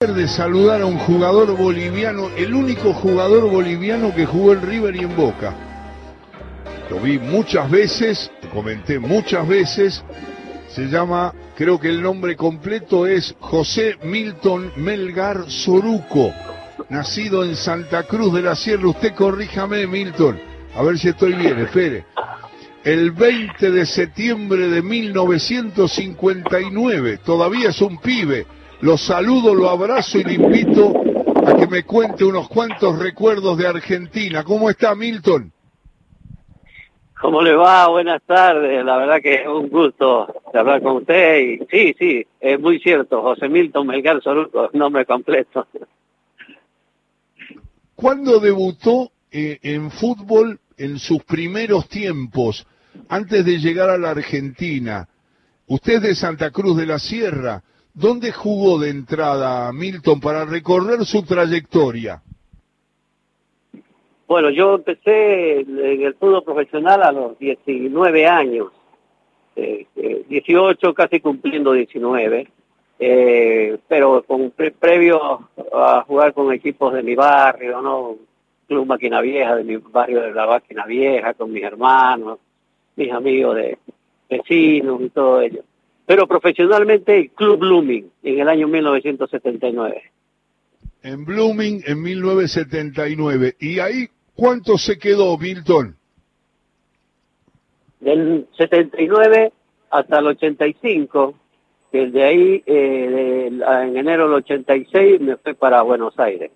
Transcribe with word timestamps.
de 0.00 0.28
saludar 0.28 0.80
a 0.80 0.86
un 0.86 0.96
jugador 0.96 1.54
boliviano, 1.58 2.30
el 2.34 2.54
único 2.54 2.94
jugador 2.94 3.50
boliviano 3.50 4.14
que 4.14 4.24
jugó 4.24 4.54
en 4.54 4.62
River 4.62 4.96
y 4.96 5.00
en 5.00 5.14
Boca. 5.14 5.54
Lo 6.88 7.00
vi 7.00 7.18
muchas 7.18 7.70
veces, 7.70 8.30
comenté 8.50 8.98
muchas 8.98 9.46
veces, 9.46 10.02
se 10.68 10.86
llama, 10.86 11.34
creo 11.54 11.78
que 11.78 11.90
el 11.90 12.00
nombre 12.00 12.34
completo 12.34 13.06
es 13.06 13.34
José 13.40 13.98
Milton 14.02 14.72
Melgar 14.76 15.50
Soruco, 15.50 16.32
nacido 16.88 17.44
en 17.44 17.54
Santa 17.54 18.04
Cruz 18.04 18.32
de 18.32 18.40
la 18.40 18.56
Sierra. 18.56 18.88
Usted 18.88 19.14
corríjame, 19.14 19.86
Milton, 19.86 20.40
a 20.76 20.82
ver 20.82 20.98
si 20.98 21.10
estoy 21.10 21.34
bien, 21.34 21.58
espere. 21.58 22.06
El 22.84 23.10
20 23.10 23.70
de 23.70 23.84
septiembre 23.84 24.68
de 24.68 24.80
1959, 24.80 27.18
todavía 27.22 27.68
es 27.68 27.82
un 27.82 27.98
pibe 27.98 28.46
lo 28.82 28.96
saludo, 28.96 29.54
lo 29.54 29.68
abrazo 29.68 30.18
y 30.18 30.24
le 30.24 30.34
invito 30.34 30.94
a 31.46 31.54
que 31.54 31.66
me 31.66 31.84
cuente 31.84 32.24
unos 32.24 32.48
cuantos 32.48 32.98
recuerdos 32.98 33.58
de 33.58 33.66
Argentina. 33.66 34.42
¿Cómo 34.44 34.70
está 34.70 34.94
Milton? 34.94 35.52
¿Cómo 37.20 37.42
le 37.42 37.54
va? 37.54 37.88
Buenas 37.88 38.22
tardes. 38.22 38.82
La 38.82 38.96
verdad 38.96 39.20
que 39.20 39.34
es 39.34 39.46
un 39.46 39.68
gusto 39.68 40.42
hablar 40.54 40.80
con 40.82 40.96
usted. 40.96 41.40
Y 41.40 41.58
sí, 41.70 41.94
sí, 41.98 42.26
es 42.40 42.58
muy 42.58 42.80
cierto. 42.80 43.20
José 43.20 43.48
Milton 43.48 43.86
Melgar 43.86 44.22
Soruco, 44.22 44.70
nombre 44.72 45.04
completo. 45.04 45.66
¿Cuándo 47.94 48.40
debutó 48.40 49.12
eh, 49.30 49.58
en 49.62 49.90
fútbol 49.90 50.58
en 50.78 50.98
sus 50.98 51.22
primeros 51.24 51.86
tiempos, 51.88 52.66
antes 53.10 53.44
de 53.44 53.58
llegar 53.58 53.90
a 53.90 53.98
la 53.98 54.12
Argentina? 54.12 55.06
Usted 55.66 55.96
es 55.96 56.02
de 56.02 56.14
Santa 56.14 56.50
Cruz 56.50 56.78
de 56.78 56.86
la 56.86 56.98
Sierra. 56.98 57.62
¿Dónde 58.00 58.32
jugó 58.32 58.78
de 58.78 58.88
entrada 58.88 59.70
Milton 59.74 60.20
para 60.20 60.46
recorrer 60.46 61.04
su 61.04 61.22
trayectoria? 61.22 62.22
Bueno, 64.26 64.48
yo 64.48 64.76
empecé 64.76 65.60
en 65.60 66.02
el 66.02 66.14
fútbol 66.14 66.42
profesional 66.42 67.02
a 67.02 67.12
los 67.12 67.38
19 67.38 68.26
años, 68.26 68.68
eh, 69.54 69.86
18 70.28 70.88
eh, 70.88 70.94
casi 70.94 71.20
cumpliendo 71.20 71.72
19, 71.72 72.48
eh, 73.00 73.78
pero 73.86 74.22
con 74.22 74.50
previo 74.50 75.50
a 75.70 76.02
jugar 76.06 76.32
con 76.32 76.54
equipos 76.54 76.94
de 76.94 77.02
mi 77.02 77.14
barrio, 77.14 77.82
¿no? 77.82 78.16
Club 78.66 78.86
Máquina 78.86 79.20
Vieja, 79.20 79.56
de 79.56 79.64
mi 79.64 79.76
barrio 79.76 80.22
de 80.22 80.32
la 80.32 80.46
Máquina 80.46 80.86
Vieja, 80.86 81.34
con 81.34 81.52
mis 81.52 81.64
hermanos, 81.64 82.38
mis 82.96 83.12
amigos 83.12 83.56
de 83.56 83.76
vecinos 84.30 85.02
y 85.02 85.10
todo 85.10 85.42
ello 85.42 85.64
pero 86.10 86.26
profesionalmente 86.26 87.30
Club 87.36 87.60
Blooming 87.60 88.10
en 88.24 88.40
el 88.40 88.48
año 88.48 88.66
1979. 88.66 90.10
En 91.04 91.24
Blooming 91.24 91.84
en 91.86 92.02
1979. 92.02 93.54
¿Y 93.60 93.78
ahí 93.78 94.08
cuánto 94.34 94.76
se 94.76 94.98
quedó, 94.98 95.38
Milton? 95.38 95.94
Del 98.00 98.48
79 98.58 99.52
hasta 99.88 100.18
el 100.18 100.26
85, 100.26 101.34
desde 101.92 102.24
ahí, 102.24 102.64
eh, 102.66 103.46
en 103.46 103.96
enero 103.96 104.24
del 104.24 104.38
86, 104.38 105.20
me 105.20 105.36
fui 105.36 105.54
para 105.54 105.80
Buenos 105.82 106.18
Aires. 106.18 106.50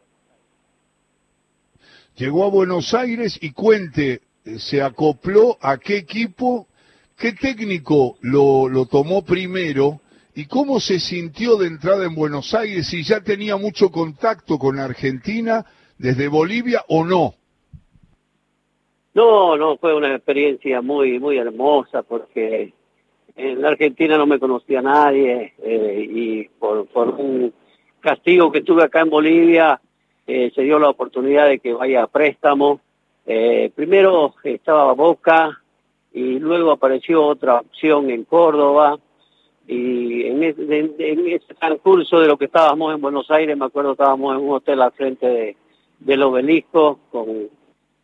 Llegó 2.16 2.42
a 2.42 2.50
Buenos 2.50 2.92
Aires 2.92 3.38
y 3.40 3.52
cuente, 3.52 4.20
¿se 4.58 4.82
acopló 4.82 5.58
a 5.60 5.78
qué 5.78 5.98
equipo 5.98 6.66
¿Qué 7.16 7.32
técnico 7.32 8.16
lo, 8.22 8.86
tomó 8.86 9.24
primero 9.24 10.00
y 10.34 10.46
cómo 10.46 10.80
se 10.80 10.98
sintió 10.98 11.56
de 11.56 11.68
entrada 11.68 12.06
en 12.06 12.14
Buenos 12.14 12.54
Aires 12.54 12.88
si 12.88 13.02
ya 13.02 13.20
tenía 13.20 13.56
mucho 13.56 13.90
contacto 13.90 14.58
con 14.58 14.78
Argentina 14.78 15.64
desde 15.96 16.28
Bolivia 16.28 16.82
o 16.88 17.04
no? 17.04 17.34
No, 19.14 19.56
no, 19.56 19.76
fue 19.76 19.94
una 19.94 20.12
experiencia 20.12 20.82
muy, 20.82 21.20
muy 21.20 21.38
hermosa 21.38 22.02
porque 22.02 22.72
en 23.36 23.62
la 23.62 23.68
Argentina 23.68 24.18
no 24.18 24.26
me 24.26 24.40
conocía 24.40 24.82
nadie 24.82 25.54
eh, 25.62 26.08
y 26.10 26.48
por, 26.48 26.86
por 26.88 27.10
un 27.10 27.52
castigo 28.00 28.50
que 28.50 28.62
tuve 28.62 28.82
acá 28.82 29.00
en 29.00 29.10
Bolivia 29.10 29.80
eh, 30.26 30.50
se 30.54 30.62
dio 30.62 30.78
la 30.78 30.88
oportunidad 30.88 31.48
de 31.48 31.58
que 31.58 31.72
vaya 31.72 32.02
a 32.02 32.06
préstamo. 32.06 32.80
Eh, 33.26 33.70
primero 33.74 34.34
estaba 34.42 34.92
Boca, 34.92 35.62
y 36.14 36.38
luego 36.38 36.70
apareció 36.70 37.26
otra 37.26 37.58
opción 37.58 38.08
en 38.08 38.24
Córdoba. 38.24 38.98
Y 39.66 40.26
en 40.26 40.44
ese, 40.44 40.78
en, 40.98 41.40
transcurso 41.58 42.20
de 42.20 42.28
lo 42.28 42.38
que 42.38 42.44
estábamos 42.44 42.94
en 42.94 43.00
Buenos 43.00 43.30
Aires, 43.30 43.56
me 43.56 43.64
acuerdo 43.64 43.92
estábamos 43.92 44.36
en 44.36 44.44
un 44.44 44.54
hotel 44.54 44.80
al 44.80 44.92
frente 44.92 45.26
de, 45.26 45.56
del 45.98 46.22
obelisco 46.22 47.00
con, 47.10 47.48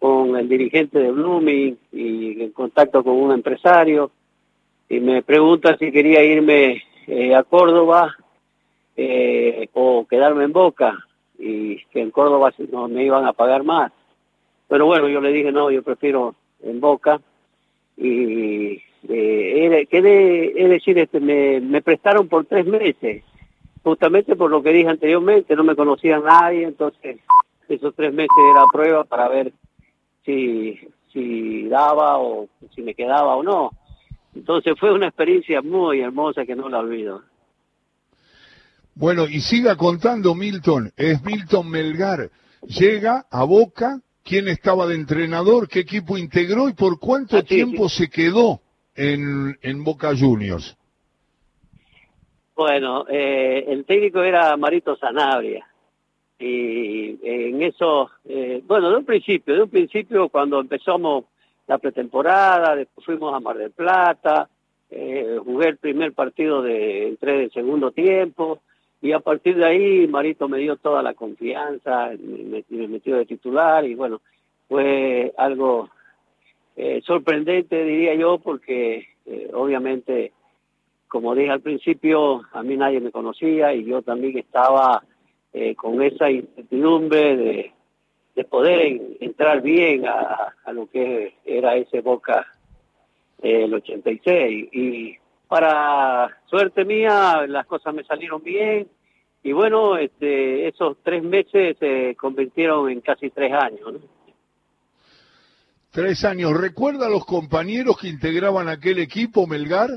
con 0.01 0.37
el 0.37 0.49
dirigente 0.49 0.99
de 0.99 1.13
Blooming 1.13 1.79
y 1.93 2.43
en 2.43 2.51
contacto 2.51 3.05
con 3.05 3.15
un 3.15 3.33
empresario. 3.33 4.11
Y 4.89 4.99
me 4.99 5.23
pregunta 5.23 5.77
si 5.79 5.93
quería 5.93 6.25
irme 6.25 6.83
eh, 7.07 7.35
a 7.35 7.45
Córdoba 7.45 8.17
eh, 8.97 9.69
o 9.75 10.05
quedarme 10.11 10.45
en 10.45 10.53
Boca 10.53 10.99
y 11.39 11.77
que 11.93 12.01
en 12.01 12.11
Córdoba 12.11 12.53
no 12.73 12.89
me 12.89 13.05
iban 13.05 13.25
a 13.25 13.35
pagar 13.35 13.63
más. 13.63 13.93
Pero 14.67 14.87
bueno, 14.87 15.09
yo 15.09 15.21
le 15.21 15.31
dije, 15.31 15.53
no, 15.53 15.71
yo 15.71 15.85
prefiero 15.85 16.35
en 16.63 16.81
Boca 16.81 17.21
y 18.01 18.83
eh, 19.09 19.87
es 20.57 20.69
decir, 20.69 20.99
este, 20.99 21.21
me, 21.21 21.61
me 21.61 21.83
prestaron 21.83 22.29
por 22.29 22.47
tres 22.47 22.67
meses, 22.67 23.23
justamente 23.83 24.37
por 24.37 24.51
lo 24.51 24.63
que 24.63 24.73
dije 24.73 24.89
anteriormente, 24.89 25.57
no 25.57 25.65
me 25.65 25.77
conocía 25.77 26.19
nadie, 26.19 26.65
entonces 26.65 27.19
esos 27.69 27.95
tres 27.95 28.13
meses 28.13 28.31
era 28.51 28.65
prueba 28.73 29.05
para 29.05 29.29
ver 29.29 29.53
si, 30.25 30.79
si 31.13 31.69
daba 31.69 32.19
o 32.19 32.49
si 32.75 32.83
me 32.83 32.95
quedaba 32.95 33.37
o 33.37 33.43
no. 33.43 33.71
Entonces 34.35 34.75
fue 34.79 34.93
una 34.93 35.09
experiencia 35.09 35.63
muy 35.63 36.01
hermosa 36.01 36.45
que 36.45 36.57
no 36.57 36.69
la 36.69 36.79
olvido. 36.79 37.23
Bueno, 38.95 39.27
y 39.27 39.41
siga 39.41 39.77
contando 39.77 40.35
Milton, 40.35 40.93
es 40.97 41.23
Milton 41.25 41.71
Melgar, 41.71 42.31
llega 42.67 43.25
a 43.31 43.45
Boca, 43.45 44.01
quién 44.25 44.49
estaba 44.49 44.87
de 44.87 44.95
entrenador, 44.95 45.69
qué 45.69 45.81
equipo 45.81 46.19
integró 46.19 46.69
y 46.69 46.75
por 46.75 46.99
cuánto 46.99 47.43
tiempo 47.43 47.89
se 47.89 48.09
quedó 48.09 48.61
en, 48.95 49.59
en 49.63 49.85
Boca 49.85 50.17
Juniors. 50.17 50.77
Bueno, 52.55 53.07
eh, 53.09 53.65
el 53.69 53.85
técnico 53.85 54.23
era 54.23 54.57
Marito 54.57 54.97
Sanabria. 54.97 55.67
Y 56.39 57.19
en 57.23 57.63
eso, 57.63 58.11
eh, 58.25 58.63
bueno, 58.67 58.91
de 58.91 58.97
un 58.97 59.05
principio, 59.05 59.55
de 59.55 59.63
un 59.63 59.71
principio 59.71 60.29
cuando 60.31 60.61
empezamos 60.61 61.25
la 61.67 61.79
pretemporada, 61.79 62.75
después 62.75 63.05
fuimos 63.05 63.35
a 63.35 63.41
Mar 63.41 63.57
del 63.57 63.71
Plata, 63.71 64.49
eh, 64.91 65.39
jugué 65.45 65.69
el 65.69 65.77
primer 65.77 66.13
partido 66.13 66.63
de, 66.63 67.09
entré 67.09 67.39
de 67.39 67.51
segundo 67.51 67.93
tiempo, 67.93 68.61
y 69.03 69.13
a 69.13 69.21
partir 69.21 69.57
de 69.57 69.65
ahí 69.65 70.07
Marito 70.07 70.49
me 70.49 70.59
dio 70.59 70.77
toda 70.77 71.03
la 71.03 71.15
confianza, 71.15 72.11
me, 72.19 72.65
metió 72.89 73.17
de 73.17 73.27
titular 73.27 73.85
y 73.85 73.95
bueno, 73.95 74.21
fue 74.69 75.33
algo 75.37 75.89
eh, 76.77 77.01
sorprendente 77.05 77.85
diría 77.85 78.15
yo 78.15 78.39
porque 78.39 79.09
eh, 79.27 79.51
obviamente 79.53 80.33
como 81.09 81.35
dije 81.35 81.51
al 81.51 81.61
principio 81.61 82.43
a 82.53 82.63
mí 82.63 82.77
nadie 82.77 83.01
me 83.01 83.11
conocía 83.11 83.75
y 83.75 83.85
yo 83.85 84.03
también 84.03 84.39
estaba 84.39 85.03
eh, 85.53 85.75
con 85.75 86.01
esa 86.03 86.31
incertidumbre 86.31 87.37
de, 87.37 87.73
de 88.37 88.45
poder 88.45 89.01
entrar 89.21 89.63
bien 89.63 90.07
a, 90.07 90.55
a, 90.65 90.73
lo 90.73 90.87
que 90.89 91.35
era 91.45 91.77
ese 91.77 92.03
Boca 92.03 92.47
el 93.43 93.73
86 93.75 94.69
y 94.73 95.17
para 95.51 96.31
suerte 96.47 96.85
mía, 96.85 97.45
las 97.49 97.67
cosas 97.67 97.93
me 97.93 98.05
salieron 98.05 98.41
bien 98.41 98.87
y 99.43 99.51
bueno, 99.51 99.97
este, 99.97 100.69
esos 100.69 100.99
tres 101.03 101.25
meses 101.25 101.77
se 101.81 102.15
convirtieron 102.15 102.89
en 102.89 103.01
casi 103.01 103.31
tres 103.31 103.53
años. 103.53 103.97
Tres 105.91 106.25
años. 106.25 106.53
¿Recuerda 106.57 107.09
a 107.09 107.11
los 107.11 107.27
compañeros 107.27 107.99
que 107.99 108.07
integraban 108.07 108.69
aquel 108.69 109.01
equipo, 109.01 109.49
Melgar? 109.49 109.91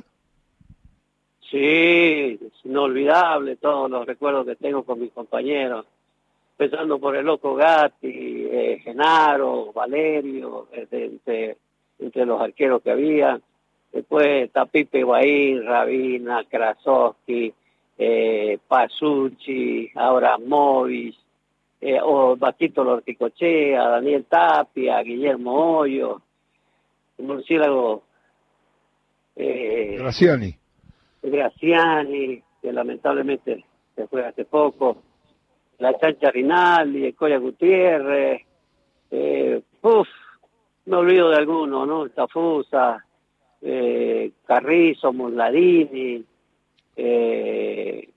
Sí, 1.52 2.40
es 2.42 2.66
inolvidable 2.66 3.58
todos 3.58 3.92
los 3.92 4.08
recuerdos 4.08 4.48
que 4.48 4.56
tengo 4.56 4.82
con 4.82 5.00
mis 5.00 5.12
compañeros, 5.12 5.86
empezando 6.58 6.98
por 6.98 7.16
el 7.16 7.28
loco 7.28 7.54
Gatti, 7.54 8.08
eh, 8.50 8.82
Genaro, 8.84 9.72
Valerio, 9.72 10.68
entre, 10.72 11.58
entre 12.00 12.26
los 12.26 12.42
arqueros 12.42 12.82
que 12.82 12.90
había 12.90 13.40
Después 13.94 14.46
está 14.46 14.66
Pipe 14.66 15.04
Guaín, 15.04 15.64
Rabina, 15.64 16.44
Krasowski, 16.50 17.54
eh, 17.98 18.58
Pasucci, 18.68 19.92
ahora 19.94 20.40
Movis, 20.40 21.16
eh, 21.80 22.00
o 22.02 22.36
Batito 22.36 22.84
Lorticochea, 22.84 23.88
Daniel 23.90 24.26
Tapia, 24.26 25.02
Guillermo 25.04 25.78
Hoyo, 25.78 26.22
murciélago. 27.20 28.04
Eh, 29.36 29.98
Graciani. 30.00 30.58
Graciani, 31.22 32.42
que 32.62 32.74
lamentablemente 32.74 33.64
se 33.96 34.08
fue 34.08 34.26
hace 34.26 34.46
poco. 34.46 35.04
la 35.80 35.98
Chancha 36.00 36.32
Rinaldi, 36.32 37.08
Escoria 37.08 37.38
Gutiérrez, 37.38 38.42
eh, 39.12 39.62
uf, 39.82 40.08
me 40.86 40.96
olvido 40.96 41.30
de 41.30 41.38
algunos, 41.38 41.88
¿no? 41.88 42.10
Tafusa, 42.10 43.04
eh, 43.64 44.32
Carrizo, 44.46 45.14
Mollarini, 45.14 46.24
eh, 46.96 48.10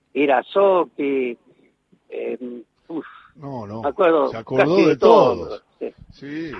eh, 2.09 2.37
no, 3.35 3.67
no, 3.67 3.81
acuerdo 3.85 4.29
se 4.29 4.37
acordó 4.37 4.87
de, 4.87 4.97
todos. 4.97 5.63
Sí. 6.11 6.51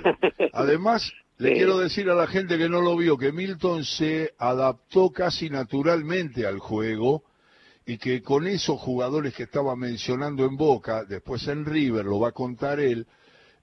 Además, 0.52 1.12
le 1.38 1.54
quiero 1.54 1.78
decir 1.78 2.08
a 2.08 2.14
la 2.14 2.26
gente 2.26 2.56
que 2.56 2.68
no 2.68 2.80
lo 2.80 2.96
vio 2.96 3.18
que 3.18 3.32
Milton 3.32 3.84
se 3.84 4.32
adaptó 4.38 5.10
casi 5.10 5.50
naturalmente 5.50 6.46
al 6.46 6.58
juego 6.58 7.24
y 7.84 7.98
que 7.98 8.22
con 8.22 8.46
esos 8.46 8.80
jugadores 8.80 9.34
que 9.34 9.42
estaba 9.44 9.74
mencionando 9.74 10.44
en 10.44 10.56
Boca, 10.56 11.04
después 11.04 11.46
en 11.48 11.64
River, 11.64 12.04
lo 12.04 12.20
va 12.20 12.28
a 12.28 12.32
contar 12.32 12.80
él, 12.80 13.06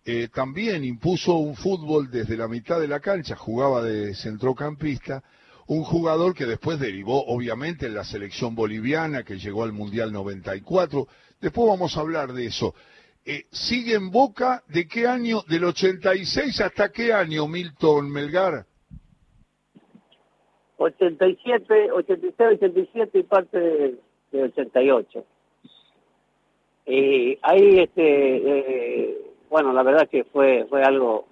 eh, 0.07 0.27
también 0.31 0.85
impuso 0.85 1.33
un 1.37 1.55
fútbol 1.55 2.11
desde 2.11 2.37
la 2.37 2.47
mitad 2.47 2.79
de 2.79 2.87
la 2.87 2.99
cancha, 2.99 3.35
jugaba 3.35 3.81
de 3.81 4.13
centrocampista, 4.13 5.23
un 5.65 5.83
jugador 5.83 6.35
que 6.35 6.45
después 6.45 6.79
derivó 6.79 7.25
obviamente 7.25 7.87
en 7.87 7.95
la 7.95 8.03
selección 8.03 8.53
boliviana, 8.53 9.23
que 9.23 9.39
llegó 9.39 9.63
al 9.63 9.73
Mundial 9.73 10.13
94. 10.13 11.07
Después 11.41 11.67
vamos 11.67 11.97
a 11.97 12.01
hablar 12.01 12.33
de 12.33 12.45
eso. 12.45 12.75
Eh, 13.25 13.45
¿Sigue 13.49 13.95
en 13.95 14.11
Boca 14.11 14.63
de 14.67 14.87
qué 14.87 15.07
año? 15.07 15.41
¿Del 15.49 15.63
86 15.63 16.61
hasta 16.61 16.91
qué 16.91 17.11
año, 17.11 17.47
Milton 17.47 18.07
Melgar? 18.07 18.67
87, 20.77 21.91
86, 21.91 22.49
87 22.61 23.17
y 23.17 23.23
parte 23.23 23.97
de, 24.31 24.43
88. 24.43 25.25
Y 26.85 27.39
ahí 27.41 27.79
este... 27.79 28.37
Eh, 28.37 29.24
bueno, 29.49 29.73
la 29.73 29.83
verdad 29.83 30.09
que 30.09 30.23
fue, 30.23 30.65
fue 30.69 30.83
algo 30.83 31.27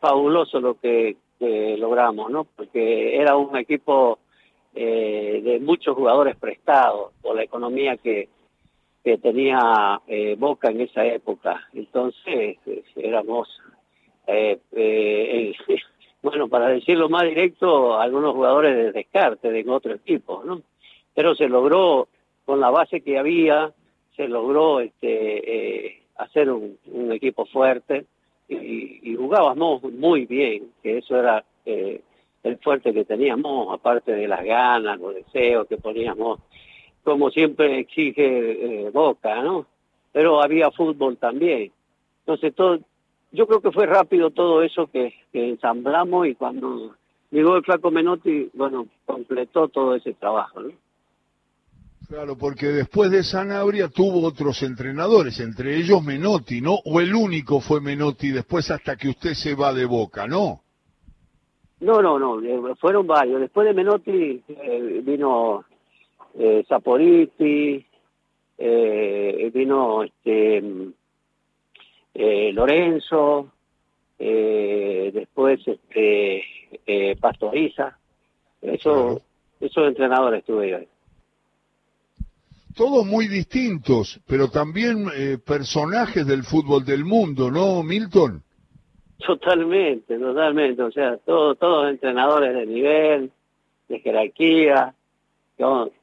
fabuloso 0.00 0.60
lo 0.60 0.78
que, 0.78 1.16
logramos, 1.38 2.30
¿no? 2.30 2.44
Porque 2.44 3.14
era 3.16 3.36
un 3.36 3.54
equipo 3.58 4.18
eh, 4.74 5.42
de 5.44 5.60
muchos 5.60 5.94
jugadores 5.94 6.34
prestados 6.36 7.12
por 7.20 7.36
la 7.36 7.42
economía 7.42 7.98
que, 7.98 8.30
que 9.04 9.18
tenía 9.18 10.00
eh, 10.06 10.34
Boca 10.38 10.70
en 10.70 10.80
esa 10.80 11.04
época. 11.04 11.68
Entonces 11.74 12.56
éramos, 12.96 13.48
eh, 14.26 14.58
bueno, 16.22 16.48
para 16.48 16.68
decirlo 16.68 17.10
más 17.10 17.24
directo, 17.24 18.00
algunos 18.00 18.34
jugadores 18.34 18.74
de 18.74 18.92
descarte 18.92 19.50
de 19.50 19.68
otro 19.68 19.92
equipo, 19.92 20.42
¿no? 20.42 20.62
Pero 21.14 21.34
se 21.34 21.48
logró 21.48 22.08
con 22.46 22.60
la 22.60 22.70
base 22.70 23.02
que 23.02 23.18
había, 23.18 23.72
se 24.16 24.26
logró 24.26 24.80
este 24.80 26.05
hacer 26.18 26.50
un, 26.50 26.78
equipo 27.12 27.46
fuerte 27.46 28.06
y, 28.48 29.14
jugábamos 29.16 29.82
muy 29.82 30.26
bien, 30.26 30.70
que 30.82 30.98
eso 30.98 31.18
era 31.18 31.44
eh, 31.64 32.00
el 32.42 32.58
fuerte 32.58 32.92
que 32.92 33.04
teníamos, 33.04 33.72
aparte 33.72 34.12
de 34.12 34.28
las 34.28 34.44
ganas, 34.44 35.00
los 35.00 35.14
deseos 35.14 35.66
que 35.66 35.78
poníamos, 35.78 36.40
como 37.02 37.30
siempre 37.30 37.80
exige 37.80 38.86
eh, 38.86 38.90
Boca, 38.90 39.42
¿no? 39.42 39.66
Pero 40.12 40.42
había 40.42 40.70
fútbol 40.70 41.16
también. 41.16 41.72
Entonces, 42.20 42.54
todo, 42.54 42.78
yo 43.32 43.46
creo 43.46 43.60
que 43.60 43.72
fue 43.72 43.86
rápido 43.86 44.30
todo 44.30 44.62
eso 44.62 44.86
que, 44.86 45.14
que 45.32 45.48
ensamblamos 45.48 46.26
y 46.28 46.34
cuando 46.34 46.94
llegó 47.30 47.56
el 47.56 47.64
Flaco 47.64 47.90
Menotti, 47.90 48.50
bueno, 48.54 48.86
completó 49.04 49.68
todo 49.68 49.94
ese 49.94 50.14
trabajo, 50.14 50.60
¿no? 50.60 50.85
Claro, 52.08 52.36
porque 52.38 52.66
después 52.66 53.10
de 53.10 53.24
Sanabria 53.24 53.88
tuvo 53.88 54.24
otros 54.24 54.62
entrenadores, 54.62 55.40
entre 55.40 55.76
ellos 55.76 56.04
Menotti, 56.04 56.60
¿no? 56.60 56.74
O 56.84 57.00
el 57.00 57.12
único 57.12 57.60
fue 57.60 57.80
Menotti 57.80 58.30
después 58.30 58.70
hasta 58.70 58.94
que 58.96 59.08
usted 59.08 59.34
se 59.34 59.56
va 59.56 59.72
de 59.72 59.86
Boca, 59.86 60.28
¿no? 60.28 60.60
No, 61.80 62.00
no, 62.00 62.18
no, 62.18 62.40
eh, 62.40 62.74
fueron 62.80 63.08
varios. 63.08 63.40
Después 63.40 63.66
de 63.66 63.74
Menotti 63.74 64.40
eh, 64.48 65.00
vino 65.02 65.64
eh, 66.38 66.64
Saporiti, 66.68 67.84
eh, 68.56 69.50
vino 69.52 70.04
este 70.04 70.62
eh, 72.14 72.52
Lorenzo, 72.52 73.50
después 74.18 75.60
este 75.66 77.16
Pastoriza. 77.20 77.98
Eso, 78.62 79.20
esos 79.60 79.88
entrenadores 79.88 80.44
tuve 80.44 80.70
yo 80.70 80.95
todos 82.76 83.06
muy 83.06 83.26
distintos, 83.26 84.20
pero 84.26 84.48
también 84.48 85.06
eh, 85.16 85.38
personajes 85.38 86.26
del 86.26 86.42
fútbol 86.44 86.84
del 86.84 87.04
mundo, 87.04 87.50
¿no, 87.50 87.82
Milton? 87.82 88.42
Totalmente, 89.18 90.18
totalmente. 90.18 90.82
O 90.82 90.92
sea, 90.92 91.16
todos, 91.16 91.58
todos 91.58 91.88
entrenadores 91.88 92.54
de 92.54 92.66
nivel, 92.66 93.30
de 93.88 94.00
jerarquía. 94.00 94.94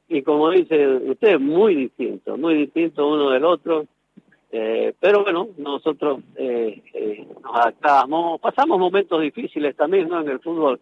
Y 0.08 0.22
como 0.22 0.50
dice 0.50 0.86
usted, 0.88 1.38
muy 1.38 1.76
distintos, 1.76 2.38
muy 2.38 2.54
distintos 2.54 3.06
uno 3.06 3.30
del 3.30 3.44
otro. 3.44 3.86
Eh, 4.50 4.94
pero 5.00 5.22
bueno, 5.22 5.48
nosotros 5.56 6.20
eh, 6.36 6.82
eh, 6.92 7.26
nos 7.42 7.54
adaptamos, 7.56 8.40
pasamos 8.40 8.78
momentos 8.78 9.20
difíciles 9.20 9.76
también, 9.76 10.08
¿no? 10.08 10.20
En 10.20 10.28
el 10.28 10.40
fútbol, 10.40 10.80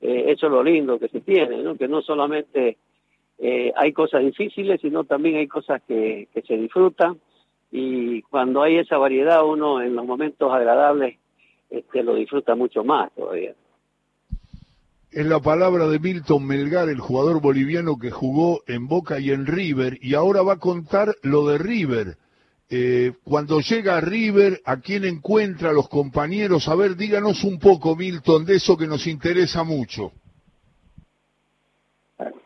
eso 0.00 0.46
es 0.46 0.52
lo 0.52 0.62
lindo 0.62 0.98
que 0.98 1.08
se 1.08 1.20
tiene, 1.20 1.58
¿no? 1.58 1.76
Que 1.76 1.86
no 1.86 2.00
solamente 2.00 2.78
eh, 3.42 3.72
hay 3.74 3.94
cosas 3.94 4.20
difíciles, 4.20 4.82
sino 4.82 5.04
también 5.04 5.36
hay 5.36 5.48
cosas 5.48 5.80
que, 5.88 6.28
se 6.46 6.56
disfrutan 6.58 7.18
y 7.72 8.20
cuando 8.22 8.62
hay 8.62 8.76
esa 8.76 8.98
variedad 8.98 9.46
uno 9.46 9.80
en 9.80 9.96
los 9.96 10.04
momentos 10.04 10.52
agradables 10.52 11.16
este, 11.70 12.02
lo 12.02 12.16
disfruta 12.16 12.54
mucho 12.54 12.84
más 12.84 13.10
todavía. 13.14 13.54
Es 15.10 15.26
la 15.26 15.40
palabra 15.40 15.88
de 15.88 15.98
Milton 15.98 16.46
Melgar, 16.46 16.90
el 16.90 17.00
jugador 17.00 17.40
boliviano 17.40 17.98
que 17.98 18.10
jugó 18.10 18.62
en 18.66 18.86
Boca 18.86 19.18
y 19.18 19.30
en 19.30 19.46
River, 19.46 19.98
y 20.02 20.14
ahora 20.14 20.42
va 20.42 20.54
a 20.54 20.58
contar 20.58 21.16
lo 21.22 21.46
de 21.48 21.56
River. 21.58 22.16
Eh, 22.68 23.12
cuando 23.24 23.60
llega 23.60 23.96
a 23.96 24.00
River, 24.00 24.60
¿a 24.66 24.76
quién 24.76 25.04
encuentra 25.04 25.70
a 25.70 25.72
los 25.72 25.88
compañeros? 25.88 26.68
A 26.68 26.74
ver, 26.74 26.94
díganos 26.94 27.42
un 27.42 27.58
poco, 27.58 27.96
Milton, 27.96 28.44
de 28.44 28.56
eso 28.56 28.76
que 28.76 28.86
nos 28.86 29.06
interesa 29.06 29.64
mucho. 29.64 30.12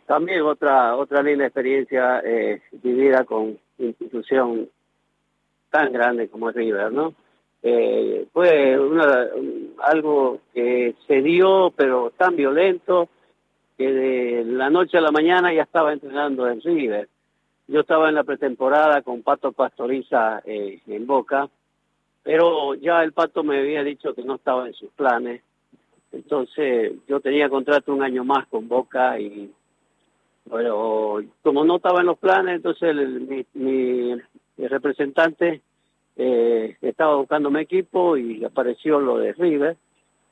También 0.06 0.42
otra 0.42 0.96
otra 0.96 1.22
linda 1.22 1.46
experiencia 1.46 2.20
eh, 2.24 2.60
vivida 2.72 3.24
con 3.24 3.58
institución 3.78 4.68
tan 5.70 5.92
grande 5.92 6.28
como 6.28 6.50
River, 6.50 6.92
¿no? 6.92 7.14
Eh, 7.62 8.26
fue 8.32 8.78
una, 8.78 9.28
algo 9.84 10.40
que 10.52 10.94
se 11.06 11.22
dio, 11.22 11.72
pero 11.74 12.12
tan 12.16 12.36
violento, 12.36 13.08
que 13.78 13.90
de 13.90 14.44
la 14.44 14.68
noche 14.68 14.98
a 14.98 15.00
la 15.00 15.10
mañana 15.10 15.52
ya 15.52 15.62
estaba 15.62 15.92
entrenando 15.92 16.46
en 16.46 16.60
River. 16.60 17.08
Yo 17.66 17.80
estaba 17.80 18.10
en 18.10 18.16
la 18.16 18.24
pretemporada 18.24 19.00
con 19.00 19.22
Pato 19.22 19.52
Pastoriza 19.52 20.42
eh, 20.44 20.80
en 20.86 21.06
Boca, 21.06 21.48
pero 22.22 22.74
ya 22.74 23.02
el 23.02 23.12
Pato 23.12 23.42
me 23.42 23.58
había 23.58 23.82
dicho 23.82 24.14
que 24.14 24.22
no 24.22 24.34
estaba 24.34 24.66
en 24.66 24.74
sus 24.74 24.90
planes. 24.90 25.42
Entonces 26.12 26.92
yo 27.08 27.20
tenía 27.20 27.48
contrato 27.48 27.92
un 27.92 28.02
año 28.02 28.24
más 28.24 28.46
con 28.48 28.68
Boca 28.68 29.18
y 29.18 29.50
bueno, 30.46 31.20
como 31.42 31.64
no 31.64 31.76
estaba 31.76 32.00
en 32.00 32.06
los 32.06 32.18
planes, 32.18 32.56
entonces 32.56 32.94
mi, 33.54 34.14
representante 34.56 35.62
eh, 36.16 36.76
estaba 36.80 37.16
buscando 37.16 37.50
mi 37.50 37.60
equipo 37.60 38.16
y 38.16 38.44
apareció 38.44 39.00
lo 39.00 39.18
de 39.18 39.32
River 39.32 39.76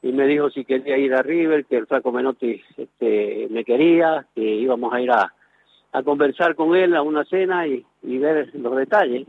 y 0.03 0.13
me 0.13 0.27
dijo 0.27 0.51
si 0.51 0.65
quería 0.65 0.99
ir 0.99 1.15
a 1.15 1.23
River, 1.23 1.65
que 1.65 1.77
el 1.77 1.87
Flaco 1.87 2.11
Menotti 2.11 2.61
este, 2.77 3.47
me 3.51 3.65
quería, 3.65 4.27
que 4.35 4.43
íbamos 4.43 4.93
a 4.93 5.01
ir 5.01 5.11
a, 5.13 5.33
conversar 6.05 6.55
con 6.55 6.75
él 6.75 6.97
a 6.97 7.03
una 7.03 7.25
cena 7.25 7.67
y, 7.67 7.85
ver 8.03 8.51
los 8.55 8.77
detalles. 8.77 9.29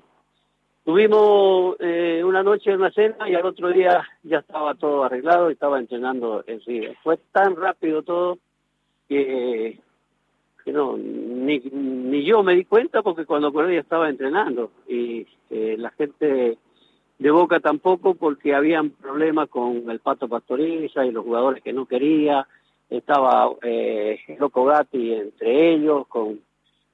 Tuvimos 0.83 1.75
eh, 1.79 2.21
una 2.25 2.41
noche 2.41 2.71
en 2.71 2.77
una 2.77 2.91
cena 2.91 3.29
y 3.29 3.35
al 3.35 3.45
otro 3.45 3.69
día 3.69 4.03
ya 4.23 4.39
estaba 4.39 4.73
todo 4.75 5.03
arreglado 5.03 5.49
y 5.49 5.53
estaba 5.53 5.77
entrenando 5.77 6.43
en 6.47 6.61
River. 6.61 6.97
Fue 7.03 7.17
tan 7.31 7.55
rápido 7.55 8.01
todo 8.01 8.39
que 9.07 9.79
que 10.63 10.71
no, 10.71 10.97
ni, 10.97 11.59
ni 11.59 12.23
yo 12.23 12.43
me 12.43 12.55
di 12.55 12.65
cuenta 12.65 13.01
porque 13.01 13.25
cuando 13.25 13.51
ya 13.69 13.79
estaba 13.79 14.09
entrenando 14.09 14.71
y 14.87 15.27
eh, 15.49 15.75
la 15.77 15.91
gente 15.91 16.57
de 17.19 17.31
Boca 17.31 17.59
tampoco 17.59 18.15
porque 18.15 18.55
habían 18.55 18.91
problemas 18.91 19.49
con 19.49 19.89
el 19.89 19.99
Pato 19.99 20.27
Pastoriza 20.27 21.05
y 21.05 21.11
los 21.11 21.23
jugadores 21.23 21.63
que 21.63 21.73
no 21.73 21.85
quería, 21.85 22.47
estaba 22.89 23.51
eh, 23.61 24.19
Loco 24.39 24.65
Gatti 24.65 25.13
entre 25.13 25.73
ellos 25.73 26.07
con, 26.07 26.39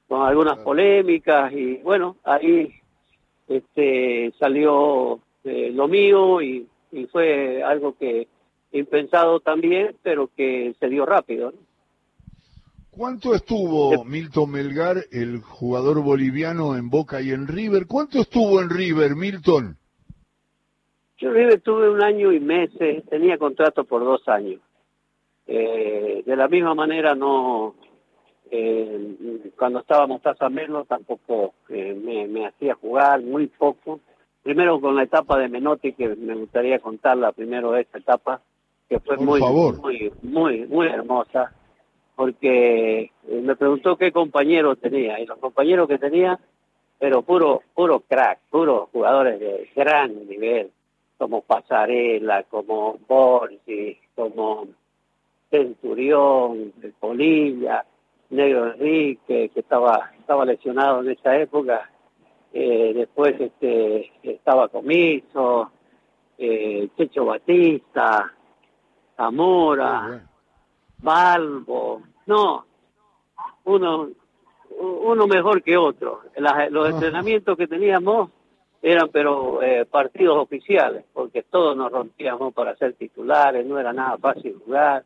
con 0.07 0.21
algunas 0.23 0.59
polémicas 0.59 1.51
y 1.53 1.77
bueno, 1.77 2.17
ahí 2.23 2.73
este 3.47 4.33
salió 4.39 5.19
eh, 5.43 5.71
lo 5.73 5.87
mío 5.87 6.41
y, 6.41 6.67
y 6.91 7.05
fue 7.05 7.63
algo 7.63 7.95
que 7.97 8.27
impensado 8.71 9.39
también, 9.39 9.95
pero 10.03 10.29
que 10.35 10.75
se 10.79 10.89
dio 10.89 11.05
rápido. 11.05 11.51
¿no? 11.51 11.68
¿Cuánto 12.91 13.35
estuvo 13.35 14.03
Milton 14.03 14.51
Melgar, 14.51 14.97
el 15.11 15.41
jugador 15.41 16.01
boliviano, 16.03 16.75
en 16.75 16.89
Boca 16.89 17.21
y 17.21 17.31
en 17.31 17.47
River? 17.47 17.85
¿Cuánto 17.87 18.19
estuvo 18.19 18.61
en 18.61 18.69
River, 18.69 19.15
Milton? 19.15 19.77
Yo 21.17 21.29
en 21.29 21.35
River 21.35 21.61
tuve 21.61 21.89
un 21.89 22.03
año 22.03 22.31
y 22.31 22.39
meses, 22.39 23.03
tenía 23.09 23.37
contrato 23.37 23.83
por 23.83 24.03
dos 24.03 24.27
años. 24.27 24.59
Eh, 25.45 26.23
de 26.25 26.35
la 26.35 26.47
misma 26.47 26.75
manera 26.75 27.15
no, 27.15 27.75
eh, 28.51 29.51
cuando 29.57 29.79
estaba 29.79 30.07
Mostaza 30.07 30.49
Melo 30.49 30.85
tampoco 30.85 31.53
eh, 31.69 31.93
me, 31.93 32.27
me, 32.27 32.47
hacía 32.47 32.73
jugar, 32.75 33.21
muy 33.21 33.47
poco. 33.47 33.99
Primero 34.41 34.81
con 34.81 34.95
la 34.95 35.03
etapa 35.03 35.37
de 35.37 35.49
Menotti, 35.49 35.93
que 35.93 36.07
me 36.15 36.33
gustaría 36.35 36.79
contarla 36.79 37.31
primero 37.33 37.75
esta 37.75 37.99
etapa, 37.99 38.41
que 38.87 38.99
fue 38.99 39.17
muy, 39.17 39.41
muy, 39.41 40.11
muy, 40.23 40.65
muy 40.65 40.87
hermosa, 40.87 41.53
porque 42.19 43.13
eh, 43.29 43.41
me 43.41 43.55
preguntó 43.55 43.95
qué 43.95 44.11
compañeros 44.11 44.77
tenía, 44.81 45.21
y 45.21 45.25
los 45.25 45.37
compañeros 45.37 45.87
que 45.87 45.97
tenía, 45.97 46.37
pero 46.99 47.21
puro, 47.21 47.61
puro 47.73 48.01
crack, 48.01 48.39
puros 48.49 48.89
jugadores 48.91 49.39
de 49.39 49.69
gran 49.73 50.27
nivel, 50.27 50.69
como 51.17 51.41
Pasarela, 51.43 52.43
como 52.43 52.97
Borgi, 53.07 53.97
como 54.15 54.67
Centurión, 55.49 56.73
Polilla, 56.99 57.85
Negro 58.31 58.73
Enrique, 58.73 59.49
que 59.53 59.59
estaba, 59.61 60.11
estaba 60.19 60.43
lesionado 60.43 60.99
en 60.99 61.11
esa 61.11 61.37
época, 61.37 61.89
eh, 62.51 62.91
después 62.95 63.39
este, 63.39 64.11
estaba 64.23 64.67
Comiso, 64.67 65.71
eh, 66.37 66.89
Checho 66.97 67.23
Batista, 67.23 68.29
Zamora, 69.15 70.21
Balbo, 71.01 72.08
no, 72.29 72.63
uno, 73.65 74.09
uno 74.79 75.27
mejor 75.27 75.63
que 75.63 75.75
otro. 75.75 76.21
los 76.69 76.89
entrenamientos 76.89 77.57
que 77.57 77.67
teníamos 77.67 78.29
eran 78.83 79.09
pero 79.09 79.63
eh, 79.63 79.85
partidos 79.85 80.37
oficiales, 80.37 81.03
porque 81.11 81.41
todos 81.41 81.75
nos 81.75 81.91
rompíamos 81.91 82.53
para 82.53 82.75
ser 82.75 82.93
titulares, 82.93 83.65
no 83.65 83.79
era 83.79 83.91
nada 83.91 84.17
fácil 84.19 84.61
jugar 84.63 85.03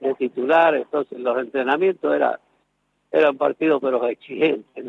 de 0.00 0.14
titular, 0.14 0.74
entonces 0.74 1.18
los 1.20 1.38
entrenamientos 1.38 2.12
era, 2.12 2.40
eran 3.12 3.36
partidos 3.38 3.80
pero 3.80 4.04
exigentes. 4.08 4.84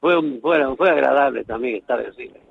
Fue, 0.00 0.18
un, 0.18 0.40
fue, 0.40 0.76
fue 0.76 0.90
agradable 0.90 1.44
también 1.44 1.76
estar 1.76 2.00
en 2.00 2.12
River. 2.14 2.49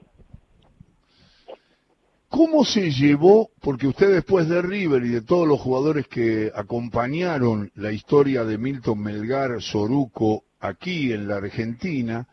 ¿Cómo 2.29 2.63
se 2.63 2.91
llevó, 2.91 3.49
porque 3.59 3.87
usted 3.87 4.13
después 4.13 4.47
de 4.47 4.61
River 4.61 5.03
y 5.03 5.09
de 5.09 5.21
todos 5.21 5.47
los 5.47 5.59
jugadores 5.59 6.07
que 6.07 6.51
acompañaron 6.53 7.71
la 7.73 7.91
historia 7.91 8.45
de 8.45 8.59
Milton 8.59 9.01
Melgar, 9.01 9.59
Soruco, 9.59 10.43
aquí 10.59 11.11
en 11.11 11.27
la 11.27 11.37
Argentina, 11.37 12.27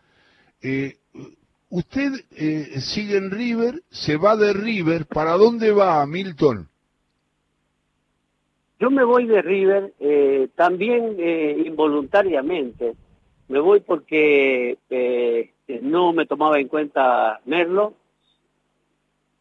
eh, 0.60 0.98
usted 1.70 2.12
eh, 2.32 2.78
sigue 2.80 3.16
en 3.16 3.30
River, 3.30 3.82
se 3.88 4.18
va 4.18 4.36
de 4.36 4.52
River, 4.52 5.06
¿para 5.06 5.32
dónde 5.32 5.72
va 5.72 6.06
Milton? 6.06 6.68
Yo 8.78 8.90
me 8.90 9.02
voy 9.02 9.26
de 9.26 9.40
River 9.40 9.94
eh, 9.98 10.48
también 10.54 11.16
involuntariamente. 11.64 12.92
Me 13.48 13.60
voy 13.60 13.80
porque 13.80 14.76
no 15.80 16.12
me 16.12 16.26
tomaba 16.26 16.58
en 16.58 16.68
cuenta 16.68 17.40
Merlo, 17.46 17.94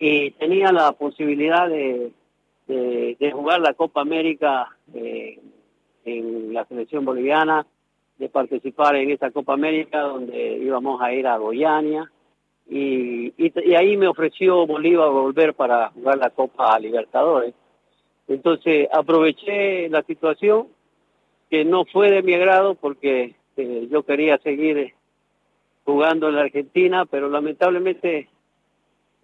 y 0.08 0.30
tenía 0.32 0.72
la 0.72 0.92
posibilidad 0.92 1.68
de, 1.68 2.12
de, 2.68 3.32
jugar 3.32 3.60
la 3.60 3.74
Copa 3.74 4.02
América 4.02 4.78
eh, 4.94 5.40
en 6.06 6.54
la 6.54 6.64
selección 6.66 7.04
boliviana, 7.04 7.66
de 8.20 8.30
participar 8.30 8.98
en 8.98 9.10
esa 9.10 9.32
Copa 9.32 9.54
América 9.54 10.02
donde 10.02 10.60
íbamos 10.60 11.02
a 11.02 11.12
ir 11.12 11.26
a 11.26 11.38
Goiânia 11.38 12.12
y, 12.70 13.34
y, 13.36 13.74
ahí 13.74 13.98
me 13.98 14.08
ofreció 14.08 14.68
Bolívar 14.68 15.10
volver 15.10 15.56
para 15.56 15.90
jugar 15.90 16.20
la 16.20 16.30
Copa 16.30 16.78
Libertadores. 16.78 17.56
Entonces 18.28 18.88
aproveché 18.94 19.90
la 19.90 20.04
situación 20.04 20.68
que 21.50 21.66
no 21.66 21.84
fue 21.86 22.12
de 22.12 22.22
mi 22.22 22.36
agrado 22.36 22.76
porque 22.76 23.34
eh, 23.58 23.88
yo 23.90 24.04
quería 24.04 24.38
seguir 24.38 24.94
jugando 25.84 26.30
en 26.30 26.36
la 26.36 26.42
Argentina, 26.42 27.08
pero 27.08 27.28
lamentablemente 27.28 28.30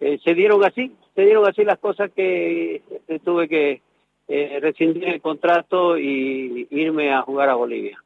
eh, 0.04 0.18
se 0.24 0.34
dieron 0.34 0.64
así, 0.64 0.96
se 1.14 1.22
dieron 1.22 1.48
así 1.48 1.62
las 1.62 1.78
cosas 1.78 2.10
que 2.10 2.82
eh, 3.06 3.20
tuve 3.24 3.48
que 3.48 3.82
eh, 4.26 4.58
rescindir 4.60 5.04
el 5.04 5.20
contrato 5.20 5.96
y 5.96 6.66
irme 6.70 7.14
a 7.14 7.22
jugar 7.22 7.48
a 7.48 7.54
Bolivia. 7.54 8.02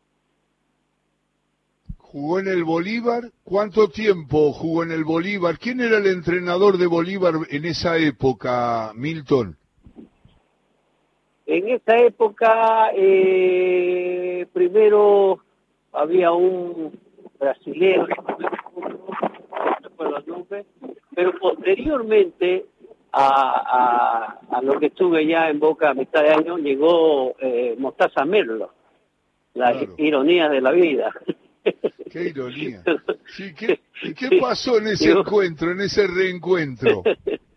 ¿Jugó 1.96 2.38
en 2.38 2.48
el 2.48 2.64
Bolívar? 2.64 3.22
¿Cuánto 3.44 3.88
tiempo 3.88 4.52
jugó 4.52 4.82
en 4.82 4.90
el 4.90 5.04
Bolívar? 5.04 5.56
¿Quién 5.58 5.80
era 5.80 5.96
el 5.96 6.06
entrenador 6.06 6.76
de 6.76 6.86
Bolívar 6.86 7.32
en 7.48 7.64
esa 7.64 7.96
época, 7.96 8.92
Milton? 8.94 9.56
En 11.46 11.68
esa 11.68 11.96
época, 11.96 12.90
primero 14.52 15.38
había 15.92 16.30
un 16.32 16.92
brasileño, 17.38 18.06
no 19.98 20.10
los 20.10 20.26
nombres, 20.26 20.66
pero 21.16 21.32
posteriormente 21.38 22.66
a, 23.10 24.38
a, 24.50 24.60
lo 24.60 24.78
que 24.78 24.86
estuve 24.86 25.26
ya 25.26 25.48
en 25.48 25.58
Boca 25.58 25.88
a 25.88 25.94
mitad 25.94 26.22
de 26.22 26.34
año, 26.34 26.58
llegó 26.58 27.34
eh, 27.40 27.74
Mostaza 27.78 28.26
Merlo, 28.26 28.70
la 29.54 29.74
ironía 29.96 30.50
de 30.50 30.60
la 30.60 30.72
vida. 30.72 31.10
Qué 32.10 32.24
ironía. 32.24 32.82
¿qué, 33.56 33.80
¿Qué 34.14 34.38
pasó 34.38 34.76
en 34.76 34.88
ese 34.88 35.12
encuentro, 35.12 35.70
en 35.70 35.80
ese 35.80 36.06
reencuentro? 36.06 37.02